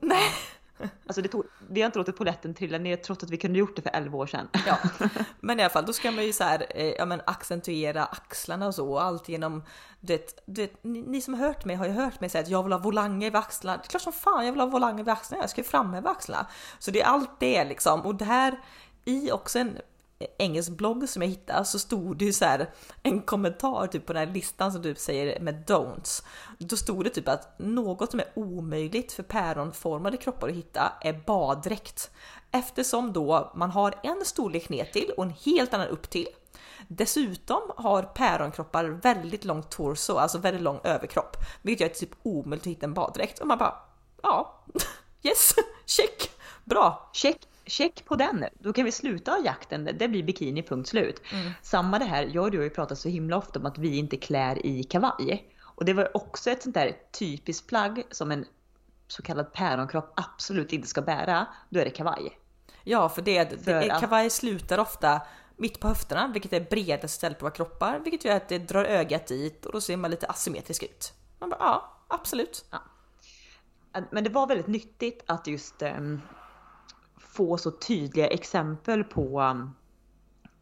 Nej. 0.00 0.22
Alltså 1.06 1.22
det 1.22 1.28
tog, 1.28 1.44
vi 1.68 1.80
har 1.80 1.86
inte 1.86 1.98
låtit 1.98 2.16
poletten 2.16 2.54
trilla 2.54 2.78
ner 2.78 2.96
trots 2.96 3.24
att 3.24 3.30
vi 3.30 3.36
kunde 3.36 3.58
gjort 3.58 3.76
det 3.76 3.82
för 3.82 3.90
11 3.90 4.18
år 4.18 4.26
sedan. 4.26 4.48
Ja, 4.66 4.78
men 5.40 5.60
i 5.60 5.62
alla 5.62 5.70
fall 5.70 5.86
då 5.86 5.92
ska 5.92 6.10
man 6.10 6.24
ju 6.24 6.32
så 6.32 6.44
här, 6.44 6.66
eh, 6.74 6.88
ja, 6.88 7.06
men 7.06 7.20
accentuera 7.26 8.04
axlarna 8.04 8.66
och 8.66 8.74
så 8.74 8.90
och 8.92 9.02
allt 9.02 9.28
genom, 9.28 9.64
du 10.00 10.12
vet, 10.12 10.44
ni, 10.84 11.02
ni 11.02 11.20
som 11.20 11.34
har 11.34 11.46
hört 11.46 11.64
mig 11.64 11.76
har 11.76 11.86
ju 11.86 11.92
hört 11.92 12.20
mig 12.20 12.30
säga 12.30 12.42
att 12.42 12.50
jag 12.50 12.62
vill 12.62 12.72
ha 12.72 12.78
volanger 12.78 13.30
vid 13.30 13.36
axlarna. 13.36 13.78
Det 13.78 13.86
är 13.86 13.90
klart 13.90 14.02
som 14.02 14.12
fan 14.12 14.46
jag 14.46 14.52
vill 14.52 14.60
ha 14.60 14.66
volanger 14.66 15.04
vid 15.04 15.12
axlarna, 15.12 15.42
jag 15.42 15.50
ska 15.50 15.60
ju 15.60 15.66
framhäva 15.66 16.10
axlarna. 16.10 16.46
Så 16.78 16.90
det 16.90 17.00
är 17.00 17.06
allt 17.06 17.40
det 17.40 17.64
liksom 17.64 18.00
och 18.00 18.14
det 18.14 18.24
här 18.24 18.60
i 19.04 19.30
också 19.30 19.58
en 19.58 19.78
engelsk 20.38 20.70
blogg 20.70 21.08
som 21.08 21.22
jag 21.22 21.28
hittade 21.28 21.64
så 21.64 21.78
stod 21.78 22.16
det 22.16 22.24
ju 22.24 22.32
så 22.32 22.44
här 22.44 22.70
en 23.02 23.22
kommentar 23.22 23.86
typ 23.86 24.06
på 24.06 24.12
den 24.12 24.28
här 24.28 24.34
listan 24.34 24.72
som 24.72 24.82
du 24.82 24.94
säger 24.94 25.40
med 25.40 25.64
don'ts. 25.66 26.24
Då 26.58 26.76
stod 26.76 27.04
det 27.04 27.10
typ 27.10 27.28
att 27.28 27.58
något 27.58 28.10
som 28.10 28.20
är 28.20 28.26
omöjligt 28.34 29.12
för 29.12 29.22
päronformade 29.22 30.16
kroppar 30.16 30.48
att 30.48 30.54
hitta 30.54 30.92
är 31.00 31.12
baddräkt. 31.26 32.10
Eftersom 32.50 33.12
då 33.12 33.52
man 33.54 33.70
har 33.70 33.94
en 34.02 34.24
storlek 34.24 34.68
ner 34.68 34.84
till 34.84 35.10
och 35.16 35.24
en 35.24 35.34
helt 35.44 35.74
annan 35.74 35.88
upp 35.88 36.10
till. 36.10 36.28
Dessutom 36.88 37.60
har 37.76 38.02
päronkroppar 38.02 38.84
väldigt 38.84 39.44
lång 39.44 39.62
torso, 39.62 40.16
alltså 40.16 40.38
väldigt 40.38 40.62
lång 40.62 40.80
överkropp, 40.84 41.36
vilket 41.62 41.80
gör 41.80 41.88
det 41.88 41.94
typ 41.94 42.18
omöjligt 42.22 42.62
att 42.62 42.70
hitta 42.70 42.86
en 42.86 42.94
baddräkt. 42.94 43.38
Och 43.38 43.46
man 43.46 43.58
bara, 43.58 43.74
ja, 44.22 44.64
yes, 45.22 45.54
check, 45.86 46.30
bra. 46.64 47.10
Check, 47.12 47.36
check 47.70 48.04
på 48.04 48.16
den. 48.16 48.44
Då 48.58 48.72
kan 48.72 48.84
vi 48.84 48.92
sluta 48.92 49.38
jakten. 49.44 49.84
Det 49.98 50.08
blir 50.08 50.22
bikini, 50.22 50.62
punkt 50.62 50.88
slut. 50.88 51.22
Samma 51.62 51.98
det 51.98 52.04
här, 52.04 52.30
jag 52.32 52.44
och 52.44 52.50
du 52.50 52.58
har 52.58 52.64
ju 52.64 52.70
pratat 52.70 52.98
så 52.98 53.08
himla 53.08 53.36
ofta 53.36 53.58
om 53.58 53.66
att 53.66 53.78
vi 53.78 53.96
inte 53.96 54.16
klär 54.16 54.66
i 54.66 54.84
kavaj. 54.84 55.54
Och 55.62 55.84
det 55.84 55.92
var 55.92 56.16
också 56.16 56.50
ett 56.50 56.62
sånt 56.62 56.74
där 56.74 56.96
typiskt 57.18 57.66
plagg 57.66 58.02
som 58.10 58.30
en 58.30 58.44
så 59.08 59.22
kallad 59.22 59.52
päronkropp 59.52 60.12
absolut 60.16 60.72
inte 60.72 60.88
ska 60.88 61.02
bära. 61.02 61.46
Då 61.68 61.80
är 61.80 61.84
det 61.84 61.90
kavaj. 61.90 62.38
Ja, 62.84 63.08
för 63.08 63.22
det, 63.22 63.44
det 63.44 63.58
För 63.58 64.00
kavaj 64.00 64.30
slutar 64.30 64.78
ofta 64.78 65.20
mitt 65.56 65.80
på 65.80 65.88
höfterna, 65.88 66.30
vilket 66.32 66.52
är 66.52 66.60
bredaste 66.60 67.08
stället 67.08 67.38
på 67.38 67.44
våra 67.44 67.54
kroppar, 67.54 67.98
vilket 67.98 68.24
gör 68.24 68.36
att 68.36 68.48
det 68.48 68.58
drar 68.58 68.84
ögat 68.84 69.26
dit 69.26 69.66
och 69.66 69.72
då 69.72 69.80
ser 69.80 69.96
man 69.96 70.10
lite 70.10 70.26
asymmetrisk 70.26 70.82
ut. 70.82 71.12
Man 71.38 71.50
bara, 71.50 71.58
ja, 71.60 72.04
absolut. 72.08 72.64
Men 74.10 74.24
det 74.24 74.30
var 74.30 74.46
väldigt 74.46 74.66
nyttigt 74.66 75.22
att 75.26 75.46
just 75.46 75.82
ehm, 75.82 76.20
få 77.20 77.58
så 77.58 77.70
tydliga 77.70 78.26
exempel 78.26 79.04
på 79.04 79.40
um, 79.40 79.74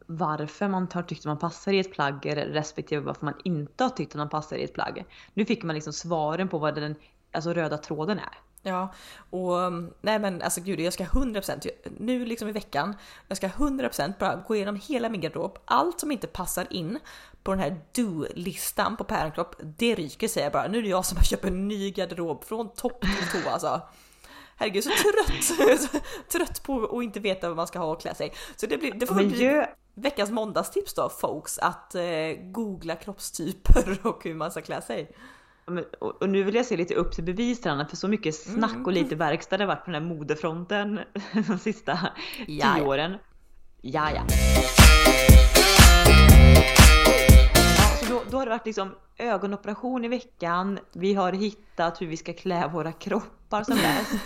varför 0.05 0.67
man 0.67 0.87
har 0.93 1.03
tyckt 1.03 1.21
att 1.21 1.25
man 1.25 1.39
passar 1.39 1.73
i 1.73 1.79
ett 1.79 1.93
plagg 1.93 2.33
respektive 2.35 3.01
varför 3.01 3.25
man 3.25 3.33
inte 3.43 3.83
har 3.83 3.89
tyckt 3.89 4.11
att 4.11 4.17
man 4.17 4.29
passar 4.29 4.55
i 4.57 4.63
ett 4.63 4.73
plagg. 4.73 5.05
Nu 5.33 5.45
fick 5.45 5.63
man 5.63 5.75
liksom 5.75 5.93
svaren 5.93 6.47
på 6.47 6.57
vad 6.57 6.75
den 6.75 6.95
alltså 7.31 7.53
röda 7.53 7.77
tråden 7.77 8.19
är. 8.19 8.37
Ja, 8.61 8.93
och 9.29 9.53
um, 9.53 9.93
nej 10.01 10.19
men 10.19 10.41
alltså 10.41 10.61
gud, 10.61 10.79
jag 10.79 10.93
ska 10.93 11.03
100% 11.03 11.69
nu 11.99 12.25
liksom 12.25 12.49
i 12.49 12.51
veckan. 12.51 12.95
Jag 13.27 13.37
ska 13.37 13.47
100% 13.47 14.13
bara 14.19 14.35
gå 14.35 14.55
igenom 14.55 14.75
hela 14.75 15.09
min 15.09 15.21
garderob. 15.21 15.57
Allt 15.65 15.99
som 15.99 16.11
inte 16.11 16.27
passar 16.27 16.67
in 16.69 16.99
på 17.43 17.51
den 17.51 17.59
här 17.59 17.81
do-listan 17.91 18.97
på 18.97 19.03
päronkropp, 19.03 19.55
det 19.59 19.95
ryker 19.95 20.27
säger 20.27 20.45
jag 20.45 20.53
bara. 20.53 20.67
Nu 20.67 20.77
är 20.77 20.81
det 20.81 20.89
jag 20.89 21.05
som 21.05 21.23
köper 21.23 21.47
en 21.47 21.67
ny 21.67 21.91
garderob 21.91 22.43
från 22.43 22.69
topp 22.69 23.01
till 23.01 23.43
tå 23.43 23.49
alltså. 23.49 23.81
Herregud, 24.59 24.83
så 24.83 24.89
trött, 24.89 25.43
så 25.81 25.99
trött 26.37 26.63
på 26.63 26.97
att 26.97 27.03
inte 27.03 27.19
veta 27.19 27.47
vad 27.47 27.57
man 27.57 27.67
ska 27.67 27.79
ha 27.79 27.85
och 27.91 28.01
klä 28.01 28.15
sig. 28.15 28.33
Så 28.55 28.65
det, 28.65 28.77
blir, 28.77 28.91
det 28.93 29.05
får 29.07 29.15
Men 29.15 29.27
bli 29.27 29.43
gör, 29.43 29.67
veckans 29.93 30.31
måndagstips 30.31 30.93
då 30.93 31.09
folks, 31.09 31.59
att 31.59 31.95
eh, 31.95 32.01
googla 32.43 32.95
kroppstyper 32.95 33.97
och 34.07 34.23
hur 34.23 34.33
man 34.35 34.51
ska 34.51 34.61
klä 34.61 34.81
sig. 34.81 35.11
men- 35.65 35.85
och 35.99 36.21
och 36.21 36.29
nu 36.29 36.43
vill 36.43 36.55
jag 36.55 36.65
se 36.65 36.77
lite 36.77 36.95
upp 36.95 37.11
till 37.15 37.23
bevis 37.23 37.61
för 37.61 37.95
så 37.95 38.07
mycket 38.07 38.35
snack 38.35 38.85
och 38.85 38.91
lite 38.93 39.15
verkstad 39.15 39.57
det 39.57 39.63
har 39.63 39.67
varit 39.67 39.85
på 39.85 39.91
den 39.91 40.03
här 40.03 40.09
modefronten 40.15 40.99
de 41.47 41.57
sista 41.59 41.99
Ja, 42.47 42.73
tio 42.75 42.85
åren. 42.85 43.13
Ja, 43.81 44.11
ja. 44.15 44.21
Ja, 47.77 47.97
så 47.99 48.13
då, 48.13 48.23
då 48.29 48.37
har 48.37 48.45
det 48.45 48.49
varit 48.49 48.65
liksom 48.65 48.95
ögonoperation 49.19 50.05
i 50.05 50.07
veckan. 50.07 50.79
Vi 50.93 51.13
har 51.13 51.31
hittat 51.31 52.01
hur 52.01 52.07
vi 52.07 52.17
ska 52.17 52.33
klä 52.33 52.67
våra 52.67 52.91
kroppar 52.91 53.63
som 53.63 53.75
bäst. 53.75 54.11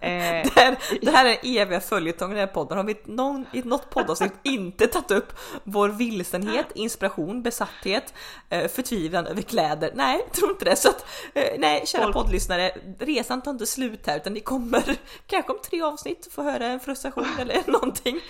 Eh, 0.00 0.42
det, 0.44 0.52
här, 0.56 0.78
det 1.00 1.10
här 1.10 1.26
är 1.26 1.38
eviga 1.42 1.80
följetongen 1.80 2.36
i 2.36 2.40
den 2.40 2.48
här 2.48 2.54
podden. 2.54 2.76
Har 2.76 2.84
vi 2.84 2.96
någon, 3.04 3.46
i 3.52 3.62
något 3.62 3.90
poddavsnitt 3.90 4.32
inte 4.42 4.86
tagit 4.86 5.10
upp 5.10 5.32
vår 5.64 5.88
vilsenhet, 5.88 6.66
inspiration, 6.74 7.42
besatthet, 7.42 8.14
eh, 8.48 8.68
förtvivlan 8.68 9.26
över 9.26 9.42
kläder? 9.42 9.92
Nej, 9.94 10.20
jag 10.24 10.32
tror 10.32 10.50
inte 10.50 10.64
det. 10.64 10.76
Så 10.76 10.88
att, 10.88 11.06
eh, 11.34 11.44
nej, 11.58 11.86
kära 11.86 12.02
Folk. 12.02 12.14
poddlyssnare, 12.14 12.72
resan 12.98 13.42
tar 13.42 13.50
inte 13.50 13.66
slut 13.66 14.06
här 14.06 14.16
utan 14.16 14.32
ni 14.32 14.40
kommer 14.40 14.98
kanske 15.26 15.52
om 15.52 15.58
tre 15.64 15.82
avsnitt 15.82 16.28
få 16.32 16.42
höra 16.42 16.66
en 16.66 16.80
frustration 16.80 17.26
eller 17.38 17.72
någonting. 17.72 18.20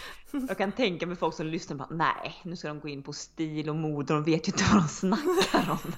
Jag 0.48 0.58
kan 0.58 0.72
tänka 0.72 1.06
mig 1.06 1.16
folk 1.16 1.34
som 1.34 1.46
lyssnar 1.46 1.76
på 1.76 1.94
nej, 1.94 2.40
nu 2.42 2.56
ska 2.56 2.68
de 2.68 2.80
gå 2.80 2.88
in 2.88 3.02
på 3.02 3.12
stil 3.12 3.68
och 3.68 3.76
mode 3.76 4.14
och 4.14 4.22
de 4.22 4.32
vet 4.32 4.48
ju 4.48 4.52
inte 4.52 4.64
vad 4.72 4.82
de 4.82 4.88
snackar 4.88 5.70
om. 5.70 5.93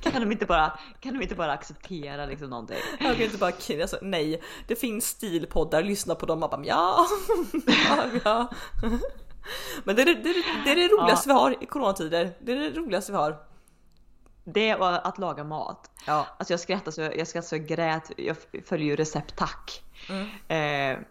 Kan, 0.00 0.20
de 0.22 0.32
inte 0.32 0.46
bara, 0.46 0.78
kan 1.00 1.14
de 1.14 1.22
inte 1.22 1.34
bara 1.34 1.52
acceptera 1.52 2.26
liksom 2.26 2.50
någonting? 2.50 2.78
Jag 3.00 3.16
kan 3.16 3.24
inte 3.24 3.38
bara, 3.38 3.52
alltså, 3.82 3.98
nej, 4.02 4.42
det 4.66 4.76
finns 4.76 5.06
stilpoddar, 5.06 5.82
lyssna 5.82 6.14
på 6.14 6.26
dem 6.26 6.42
och 6.42 6.50
bara 6.50 6.64
ja, 6.64 7.06
ja, 7.66 8.06
ja. 8.24 8.50
Men 9.84 9.96
det 9.96 10.02
är 10.02 10.06
det, 10.06 10.14
det, 10.14 10.34
det, 10.64 10.70
är 10.70 10.76
det 10.76 10.88
roligaste 10.88 11.28
ja. 11.28 11.34
vi 11.34 11.40
har 11.40 11.62
i 11.62 11.66
coronatider. 11.66 12.32
Det 12.40 12.52
är 12.52 12.56
det 12.56 12.70
roligaste 12.70 13.12
vi 13.12 13.18
har. 13.18 13.36
Det 14.44 14.74
och 14.74 15.06
att 15.08 15.18
laga 15.18 15.44
mat. 15.44 15.90
Ja. 16.06 16.26
Alltså 16.38 16.52
jag 16.52 16.60
skrattade 16.60 16.92
så 16.92 17.00
jag, 17.00 17.28
skrattade 17.28 17.48
så 17.48 17.54
jag 17.56 17.66
grät. 17.66 18.10
Jag 18.16 18.36
följer 18.64 18.86
ju 18.86 18.96
recept 18.96 19.36
tack. 19.36 19.82
Mm. 20.08 20.28
Eh, 20.48 21.04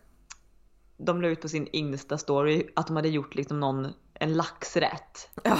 de 0.97 1.21
la 1.21 1.27
ut 1.27 1.41
på 1.41 1.49
sin 1.49 1.67
Insta-story 1.67 2.69
att 2.75 2.87
de 2.87 2.95
hade 2.95 3.09
gjort 3.09 3.35
liksom 3.35 3.59
någon, 3.59 3.93
en 4.23 4.33
laxrätt. 4.33 5.29
Ja. 5.43 5.57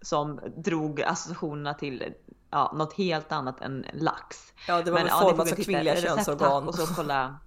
Som 0.00 0.40
drog 0.56 1.02
associationerna 1.02 1.74
till 1.74 2.14
ja, 2.50 2.72
något 2.76 2.92
helt 2.92 3.32
annat 3.32 3.60
än 3.60 3.86
lax. 3.92 4.52
Ja 4.68 4.82
det 4.82 4.90
var 4.90 4.98
Men, 4.98 5.08
väl 5.08 5.18
format 5.20 5.48
ja, 5.50 5.54
som 5.56 5.64
kvinnliga 5.64 5.96
könsorgan. 5.96 6.68
Och 6.68 6.74
så 6.74 6.94
kolla. 6.94 7.38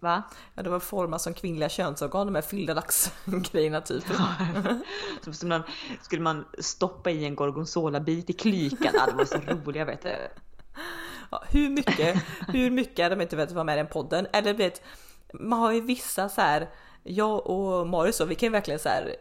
Va? 0.00 0.22
Ja 0.54 0.62
det 0.62 0.70
var 0.70 0.80
format 0.80 1.22
som 1.22 1.34
kvinnliga 1.34 1.68
könsorgan 1.68 2.26
de 2.26 2.34
här 2.34 2.42
fyllda 2.42 2.74
laxgrejerna 2.74 3.80
typ. 3.80 4.04
Ja, 4.18 4.34
så 5.32 5.46
man, 5.46 5.62
skulle 6.02 6.22
man 6.22 6.46
stoppa 6.58 7.10
i 7.10 7.24
en 7.24 7.36
gorgonzola-bit 7.36 8.30
i 8.30 8.32
klykan, 8.32 8.92
ja, 8.94 9.06
det 9.06 9.12
var 9.12 9.24
så 9.24 9.38
roliga 9.38 9.84
vet 9.84 10.02
du. 10.02 10.28
Ja, 11.30 11.44
hur 11.48 11.70
mycket, 11.70 12.22
hur 12.48 12.70
mycket 12.70 13.04
hade 13.04 13.14
de 13.14 13.22
inte 13.22 13.36
velat 13.36 13.52
vara 13.52 13.64
med 13.64 13.74
i 13.74 13.76
den 13.76 13.86
podden? 13.86 14.26
Eller 14.32 14.54
vet, 14.54 14.82
man 15.34 15.58
har 15.58 15.72
ju 15.72 15.80
vissa 15.80 16.28
så 16.28 16.40
här, 16.40 16.70
jag 17.02 17.46
och 17.46 17.86
Marius 17.86 18.20
vi 18.20 18.34
kan 18.34 18.46
ju 18.46 18.52
verkligen 18.52 18.80
så 18.80 18.88
här 18.88 19.16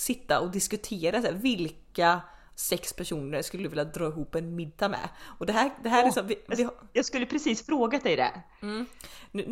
sitta 0.00 0.40
och 0.40 0.50
diskutera 0.50 1.20
så 1.20 1.26
här, 1.26 1.34
vilka 1.34 2.20
sex 2.54 2.92
personer 2.92 3.42
skulle 3.42 3.62
du 3.62 3.68
vilja 3.68 3.84
dra 3.84 4.06
ihop 4.06 4.34
en 4.34 4.56
middag 4.56 4.88
med? 4.88 5.08
Och 5.38 5.46
det 5.46 5.52
här, 5.52 5.70
det 5.82 5.88
här 5.88 6.02
oh, 6.02 6.08
är 6.08 6.12
så, 6.12 6.22
vi, 6.22 6.38
vi 6.48 6.62
har... 6.62 6.74
Jag 6.92 7.04
skulle 7.04 7.26
precis 7.26 7.66
frågat 7.66 8.02
dig 8.02 8.16
det. 8.16 8.42
Mm. 8.62 8.86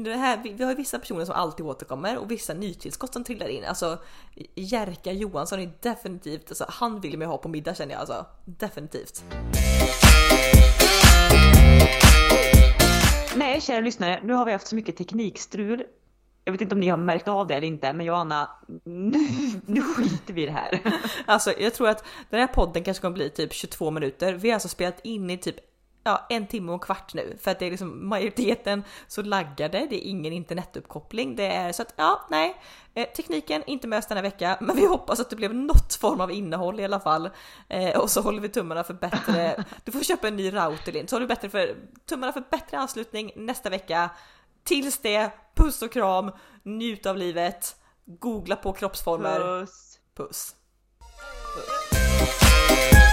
det 0.05 0.15
här, 0.15 0.41
vi, 0.43 0.53
vi, 0.53 0.65
har 0.65 0.75
vissa 0.75 0.99
personer 0.99 1.25
som 1.25 1.35
alltid 1.35 1.67
återkommer 1.67 2.19
och 2.19 2.31
vissa 2.31 2.55
nytillskott 2.55 3.13
som 3.13 3.25
trillar 3.25 3.49
in. 3.49 3.65
Alltså 3.65 3.99
Jerka 4.55 5.13
Johansson 5.13 5.61
är 5.61 5.73
definitivt, 5.81 6.49
alltså, 6.49 6.67
han 6.69 7.01
vill 7.01 7.19
man 7.19 7.29
ha 7.29 7.39
på 7.39 7.49
middag 7.49 7.75
känner 7.75 7.93
jag 7.93 8.01
alltså. 8.01 8.27
Definitivt. 8.45 9.25
Nej, 13.37 13.61
kära 13.61 13.81
lyssnare, 13.81 14.21
nu 14.25 14.33
har 14.33 14.45
vi 14.45 14.53
haft 14.53 14.67
så 14.67 14.75
mycket 14.75 14.97
teknikstrul. 14.97 15.85
Jag 16.49 16.53
vet 16.53 16.61
inte 16.61 16.75
om 16.75 16.81
ni 16.81 16.89
har 16.89 16.97
märkt 16.97 17.29
av 17.29 17.47
det 17.47 17.55
eller 17.55 17.67
inte, 17.67 17.93
men 17.93 18.07
jag 18.07 18.15
och 18.15 18.21
Anna, 18.21 18.51
nu, 18.85 19.19
nu 19.67 19.83
skiter 19.83 20.35
vi 20.35 20.43
i 20.43 20.47
det 20.47 20.53
här. 20.53 20.81
Alltså, 21.27 21.53
jag 21.59 21.75
tror 21.75 21.89
att 21.89 22.05
den 22.31 22.41
här 22.41 22.47
podden 22.47 22.85
kanske 22.85 23.01
kommer 23.01 23.15
bli 23.15 23.31
typ 23.31 23.53
22 23.53 23.91
minuter. 23.91 24.35
Vi 24.35 24.49
har 24.49 24.55
alltså 24.55 24.69
spelat 24.69 25.01
in 25.05 25.31
i 25.31 25.39
typ 25.39 25.57
ja, 26.05 26.27
en 26.29 26.47
timme 26.47 26.73
och 26.73 26.75
en 26.75 26.79
kvart 26.79 27.15
nu 27.15 27.37
för 27.41 27.51
att 27.51 27.59
det 27.59 27.67
är 27.67 27.71
liksom 27.71 28.09
majoriteten 28.09 28.85
så 29.09 29.23
laggade. 29.23 29.87
Det 29.91 29.97
är 29.97 30.09
ingen 30.09 30.33
internetuppkoppling. 30.33 31.37
Det 31.37 31.47
är 31.47 31.73
så 31.73 31.83
att 31.83 31.95
ja, 31.97 32.27
nej, 32.31 32.57
eh, 32.95 33.09
tekniken 33.09 33.63
inte 33.67 33.89
med 33.89 33.99
oss 33.99 34.07
denna 34.07 34.23
vecka, 34.23 34.59
men 34.61 34.77
vi 34.77 34.87
hoppas 34.87 35.21
att 35.21 35.31
det 35.31 35.37
blev 35.37 35.55
något 35.55 35.95
form 35.95 36.21
av 36.21 36.33
innehåll 36.33 36.81
i 36.81 36.85
alla 36.85 37.01
fall. 37.01 37.31
Eh, 37.69 37.99
och 37.99 38.11
så 38.11 38.21
håller 38.21 38.41
vi 38.41 38.49
tummarna 38.49 38.85
för 38.85 38.95
bättre. 38.95 39.65
Du 39.85 39.93
får 39.93 40.01
köpa 40.01 40.29
en 40.29 40.37
ny 40.37 40.53
router 40.53 40.93
Linn, 40.93 41.09
så 41.09 41.17
håller 41.17 41.27
vi 41.27 41.35
bättre 41.35 41.49
för 41.49 41.77
tummarna 42.07 42.33
för 42.33 42.43
bättre 42.51 42.79
anslutning 42.79 43.33
nästa 43.37 43.71
vecka. 43.71 44.11
Tills 44.69 44.99
det, 44.99 45.31
puss 45.55 45.83
och 45.83 45.93
kram, 45.93 46.31
njut 46.63 47.07
av 47.07 47.17
livet, 47.17 47.77
googla 48.05 48.57
på 48.57 48.73
kroppsformer. 48.73 49.61
Puss. 49.61 49.99
Puss. 50.17 50.55
puss. 51.55 53.08